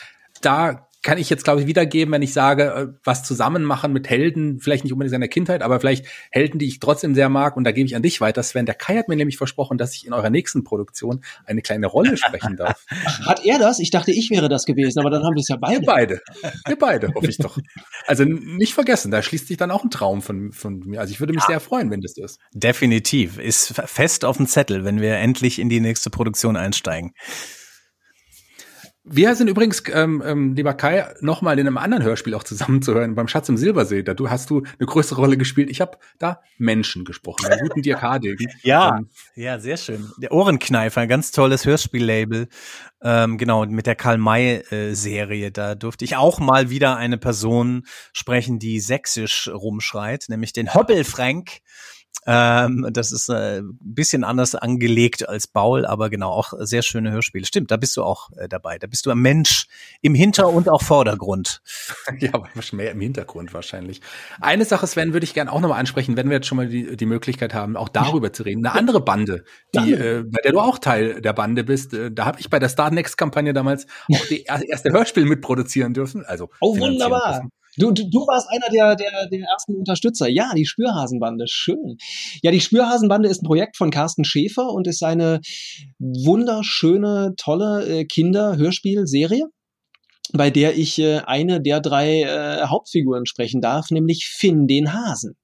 [0.42, 4.10] da kann ich jetzt, glaube ich, wiedergeben, wenn ich sage, äh, was zusammen machen mit
[4.10, 7.56] Helden, vielleicht nicht unbedingt seiner Kindheit, aber vielleicht Helden, die ich trotzdem sehr mag.
[7.56, 8.66] Und da gebe ich an dich weiter, Sven.
[8.66, 12.18] Der Kai hat mir nämlich versprochen, dass ich in eurer nächsten Produktion eine kleine Rolle
[12.18, 12.86] sprechen darf.
[13.26, 13.80] Hat er das?
[13.80, 15.80] Ich dachte, ich wäre das gewesen, aber dann haben wir es ja beide.
[15.80, 16.22] Wir beide.
[16.66, 17.58] Wir beide, hoffe ich doch.
[18.06, 21.00] Also nicht vergessen, da schließt sich dann auch ein Traum von, von mir.
[21.00, 21.48] Also ich würde mich ja.
[21.48, 22.40] sehr freuen, wenn das so ist.
[22.54, 23.38] Definitiv.
[23.38, 27.14] Ist fest auf dem Zettel, wenn wir endlich in die nächste Produktion einsteigen.
[29.10, 33.30] Wir sind übrigens, ähm, ähm, lieber Kai, nochmal in einem anderen Hörspiel auch zusammenzuhören, beim
[33.30, 34.04] Schatz im Silbersee.
[34.04, 35.70] Da du hast du eine größere Rolle gespielt.
[35.70, 38.48] Ich habe da Menschen gesprochen, den guten Dirk Hardegen.
[38.64, 40.12] ja, ähm, ja, sehr schön.
[40.18, 42.50] Der Ohrenkneifer, ein ganz tolles Hörspiellabel.
[43.02, 45.52] Ähm, genau, mit der Karl-May-Serie.
[45.52, 51.06] Da durfte ich auch mal wieder eine Person sprechen, die sächsisch rumschreit, nämlich den Hoppel
[51.06, 51.62] Frank.
[52.26, 57.12] Ähm, das ist äh, ein bisschen anders angelegt als Baul, aber genau, auch sehr schöne
[57.12, 57.46] Hörspiele.
[57.46, 58.78] Stimmt, da bist du auch äh, dabei.
[58.78, 59.68] Da bist du ein Mensch
[60.02, 61.62] im Hinter- und auch Vordergrund.
[62.20, 64.02] ja, aber mehr im Hintergrund wahrscheinlich.
[64.42, 66.98] Eine Sache, Sven, würde ich gerne auch nochmal ansprechen, wenn wir jetzt schon mal die,
[66.98, 68.66] die Möglichkeit haben, auch darüber zu reden.
[68.66, 69.44] Eine andere Bande,
[69.76, 71.94] die, äh, bei der du auch Teil der Bande bist.
[71.94, 76.26] Äh, da habe ich bei der Star Next-Kampagne damals auch die erste Hörspiel mitproduzieren dürfen.
[76.26, 77.34] Also oh, wunderbar.
[77.34, 77.52] Dürfen.
[77.78, 80.28] Du, du, du warst einer der, der, der ersten Unterstützer.
[80.28, 81.98] Ja, die Spürhasenbande, schön.
[82.42, 85.42] Ja, die Spürhasenbande ist ein Projekt von Carsten Schäfer und ist eine
[86.00, 89.46] wunderschöne, tolle äh, Kinder-Hörspielserie
[90.34, 95.38] bei der ich äh, eine der drei äh, Hauptfiguren sprechen darf, nämlich Finn den Hasen.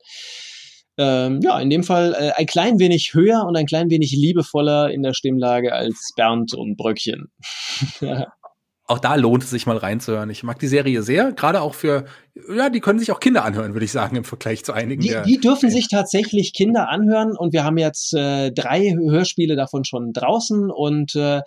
[0.97, 4.91] Ähm, ja, in dem Fall äh, ein klein wenig höher und ein klein wenig liebevoller
[4.91, 7.31] in der Stimmlage als Bernd und Bröckchen.
[8.85, 10.29] auch da lohnt es sich mal reinzuhören.
[10.29, 12.05] Ich mag die Serie sehr, gerade auch für,
[12.53, 15.01] ja, die können sich auch Kinder anhören, würde ich sagen, im Vergleich zu einigen.
[15.01, 19.85] Die, die dürfen sich tatsächlich Kinder anhören und wir haben jetzt äh, drei Hörspiele davon
[19.85, 21.41] schon draußen und äh,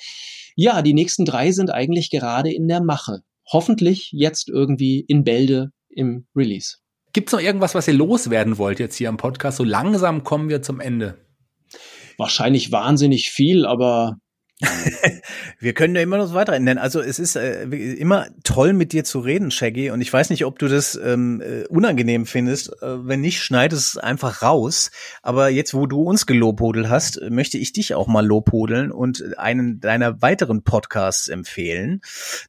[0.54, 3.20] ja, die nächsten drei sind eigentlich gerade in der Mache.
[3.52, 6.78] Hoffentlich jetzt irgendwie in Bälde im Release.
[7.12, 9.58] Gibt es noch irgendwas, was ihr loswerden wollt jetzt hier am Podcast?
[9.58, 11.18] So langsam kommen wir zum Ende.
[12.16, 14.16] Wahrscheinlich wahnsinnig viel, aber
[15.60, 16.78] wir können ja immer noch weiter nennen.
[16.78, 19.90] Also es ist äh, immer toll mit dir zu reden, Shaggy.
[19.90, 22.70] Und ich weiß nicht, ob du das ähm, äh, unangenehm findest.
[22.82, 24.90] Äh, wenn nicht, schneid es einfach raus.
[25.22, 29.80] Aber jetzt, wo du uns gelobhodelt hast, möchte ich dich auch mal lobhodeln und einen
[29.80, 32.00] deiner weiteren Podcasts empfehlen,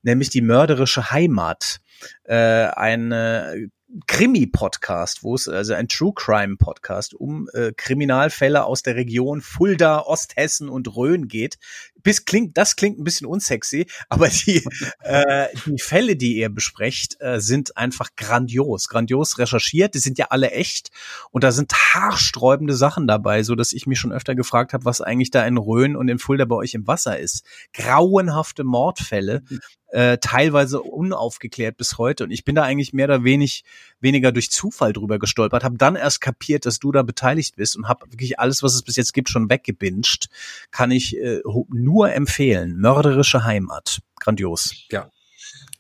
[0.01, 1.82] nämlich die mörderische Heimat.
[2.24, 3.70] Äh, eine
[4.05, 10.68] Krimi-Podcast, wo es also ein True Crime-Podcast um äh, Kriminalfälle aus der Region Fulda, Osthessen
[10.68, 11.58] und Rhön geht.
[12.08, 14.64] Bis klingt, das klingt ein bisschen unsexy, aber die,
[15.01, 19.93] äh, die Fälle, die ihr besprecht, äh, sind einfach grandios, grandios recherchiert.
[19.93, 20.89] Die sind ja alle echt
[21.32, 25.01] und da sind haarsträubende Sachen dabei, so dass ich mich schon öfter gefragt habe, was
[25.01, 27.43] eigentlich da in Rhön und in Fulda bei euch im Wasser ist.
[27.74, 29.43] Grauenhafte Mordfälle,
[29.90, 32.26] äh, teilweise unaufgeklärt bis heute.
[32.26, 33.64] Und ich bin da eigentlich mehr oder wenig,
[34.00, 37.88] weniger durch Zufall drüber gestolpert, habe dann erst kapiert, dass du da beteiligt bist und
[37.88, 40.28] habe wirklich alles, was es bis jetzt gibt, schon weggebinged.
[40.72, 42.78] Kann ich äh, nur empfehlen.
[42.80, 44.02] Mörderische Heimat.
[44.20, 44.74] Grandios.
[44.92, 45.10] Ja,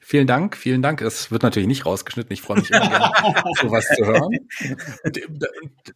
[0.09, 1.01] Vielen Dank, vielen Dank.
[1.01, 2.31] Es wird natürlich nicht rausgeschnitten.
[2.31, 3.11] Ich freue mich immer gerne,
[3.61, 4.31] sowas zu hören.
[5.03, 5.11] Äh,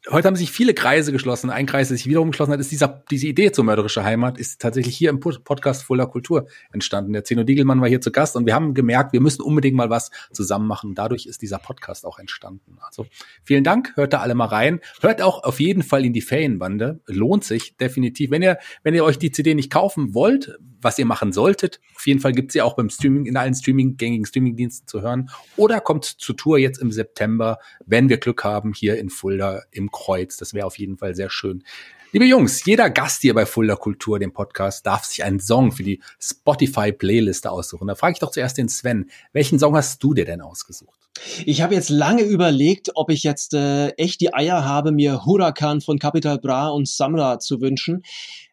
[0.09, 1.49] heute haben sich viele Kreise geschlossen.
[1.49, 4.59] Ein Kreis, der sich wiederum geschlossen hat, ist dieser, diese Idee zur mörderische Heimat, ist
[4.59, 7.13] tatsächlich hier im Podcast Voller Kultur entstanden.
[7.13, 9.89] Der Zeno Diegelmann war hier zu Gast und wir haben gemerkt, wir müssen unbedingt mal
[9.89, 10.93] was zusammen machen.
[10.93, 12.79] Dadurch ist dieser Podcast auch entstanden.
[12.81, 13.05] Also
[13.45, 13.93] vielen Dank.
[13.95, 14.81] Hört da alle mal rein.
[14.99, 16.99] Hört auch auf jeden Fall in die Ferienbande.
[17.05, 18.29] Lohnt sich definitiv.
[18.29, 22.07] Wenn ihr, wenn ihr euch die CD nicht kaufen wollt, was ihr machen solltet, auf
[22.07, 25.29] jeden Fall gibt's sie auch beim Streaming, in allen Streaming gängigen Streamingdiensten zu hören.
[25.55, 29.91] Oder kommt zur Tour jetzt im September, wenn wir Glück haben, hier in Fulda im
[29.91, 30.35] Kreuz.
[30.37, 31.63] Das wäre auf jeden Fall sehr schön.
[32.11, 35.83] Liebe Jungs, jeder Gast hier bei Fulda Kultur, dem Podcast, darf sich einen Song für
[35.83, 37.87] die Spotify-Playliste aussuchen.
[37.87, 39.09] Da frage ich doch zuerst den Sven.
[39.31, 41.00] Welchen Song hast du dir denn ausgesucht?
[41.45, 45.81] Ich habe jetzt lange überlegt, ob ich jetzt äh, echt die Eier habe, mir Huracan
[45.81, 48.03] von Capital Bra und Samra zu wünschen.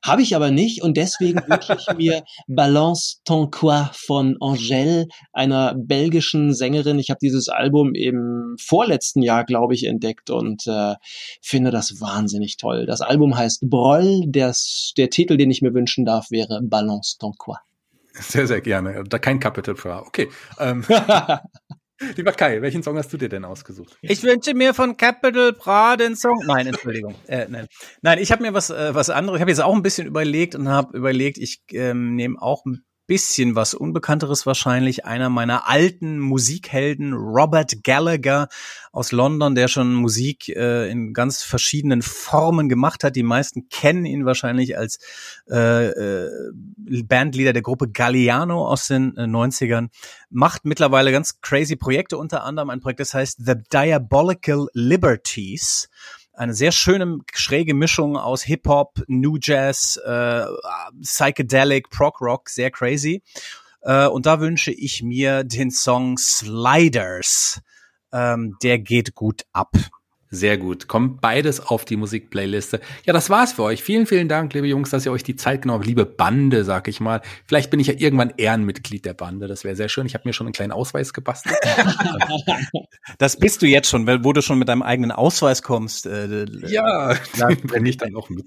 [0.04, 5.74] Habe ich aber nicht und deswegen wünsche ich mir Balance ton quoi von Angèle, einer
[5.74, 6.98] belgischen Sängerin.
[6.98, 10.94] Ich habe dieses Album im vorletzten Jahr, glaube ich, entdeckt und äh,
[11.42, 12.86] finde das wahnsinnig toll.
[12.86, 14.22] Das Album heißt Broll.
[14.26, 14.54] Der,
[14.96, 17.56] der Titel, den ich mir wünschen darf, wäre Balance ton quoi.
[18.20, 19.04] Sehr, sehr gerne.
[19.08, 20.02] Da kein Capital Bra.
[20.02, 20.28] Okay.
[20.58, 20.84] Ähm.
[22.16, 23.98] Lieber Kai, welchen Song hast du dir denn ausgesucht?
[24.02, 26.42] Ich wünsche mir von Capital Bra den Song.
[26.46, 27.14] Nein, Entschuldigung.
[27.28, 27.66] Äh, nein.
[28.00, 29.36] nein, ich habe mir was, äh, was anderes.
[29.36, 32.84] Ich habe jetzt auch ein bisschen überlegt und habe überlegt, ich ähm, nehme auch ein
[33.08, 35.06] bisschen was Unbekannteres wahrscheinlich.
[35.06, 38.48] Einer meiner alten Musikhelden, Robert Gallagher
[38.92, 43.16] aus London, der schon Musik äh, in ganz verschiedenen Formen gemacht hat.
[43.16, 44.98] Die meisten kennen ihn wahrscheinlich als
[45.50, 46.52] äh, äh,
[47.04, 49.88] Bandleader der Gruppe Galliano aus den äh, 90ern.
[50.30, 55.88] Macht mittlerweile ganz crazy Projekte, unter anderem ein Projekt, das heißt The Diabolical Liberties
[56.38, 60.44] eine sehr schöne, schräge Mischung aus Hip-Hop, New Jazz, äh,
[61.02, 63.22] Psychedelic, Prog-Rock, sehr crazy.
[63.82, 67.60] Äh, und da wünsche ich mir den Song Sliders.
[68.12, 69.72] Ähm, der geht gut ab.
[70.30, 70.88] Sehr gut.
[70.88, 72.80] Kommt beides auf die Musikplayliste.
[73.06, 73.82] Ja, das war's für euch.
[73.82, 75.86] Vielen, vielen Dank, liebe Jungs, dass ihr euch die Zeit genommen habt.
[75.86, 77.22] Liebe Bande, sag ich mal.
[77.46, 79.48] Vielleicht bin ich ja irgendwann Ehrenmitglied der Bande.
[79.48, 80.06] Das wäre sehr schön.
[80.06, 81.56] Ich habe mir schon einen kleinen Ausweis gebastelt.
[83.18, 86.04] das bist du jetzt schon, weil wo du schon mit deinem eigenen Ausweis kommst.
[86.04, 88.46] Äh, ja, da bringe ich dann auch mit.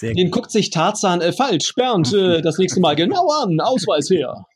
[0.00, 1.74] Den guckt sich Tarzan äh, falsch.
[1.74, 3.58] Bernd, äh, das nächste Mal genau an.
[3.60, 4.46] Ausweis her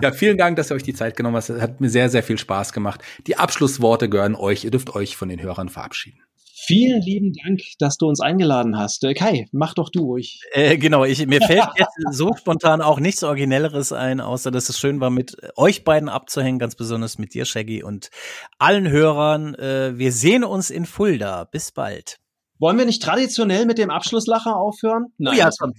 [0.00, 1.50] ja, vielen Dank, dass ihr euch die Zeit genommen habt.
[1.50, 3.02] Es hat mir sehr, sehr viel Spaß gemacht.
[3.26, 4.64] Die Abschlussworte gehören euch.
[4.64, 6.20] Ihr dürft euch von den Hörern verabschieden.
[6.62, 9.02] Vielen lieben Dank, dass du uns eingeladen hast.
[9.02, 10.40] Äh, Kai, mach doch du ruhig.
[10.52, 14.78] Äh, genau, ich, mir fällt jetzt so spontan auch nichts Originelleres ein, außer dass es
[14.78, 18.10] schön war, mit euch beiden abzuhängen, ganz besonders mit dir, Shaggy, und
[18.58, 19.54] allen Hörern.
[19.54, 21.44] Äh, wir sehen uns in Fulda.
[21.44, 22.18] Bis bald.
[22.60, 25.06] Wollen wir nicht traditionell mit dem Abschlusslacher aufhören?
[25.06, 25.34] Oh Nein.
[25.34, 25.72] Oh ja, komm.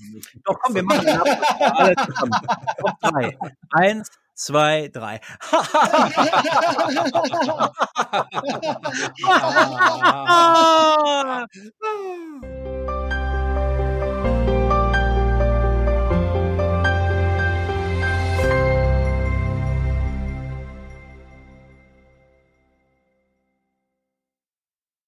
[0.44, 2.32] Doch, komm, wir machen den Alle zusammen.
[2.82, 3.38] Auf drei.
[3.70, 5.22] Eins, zwei, drei.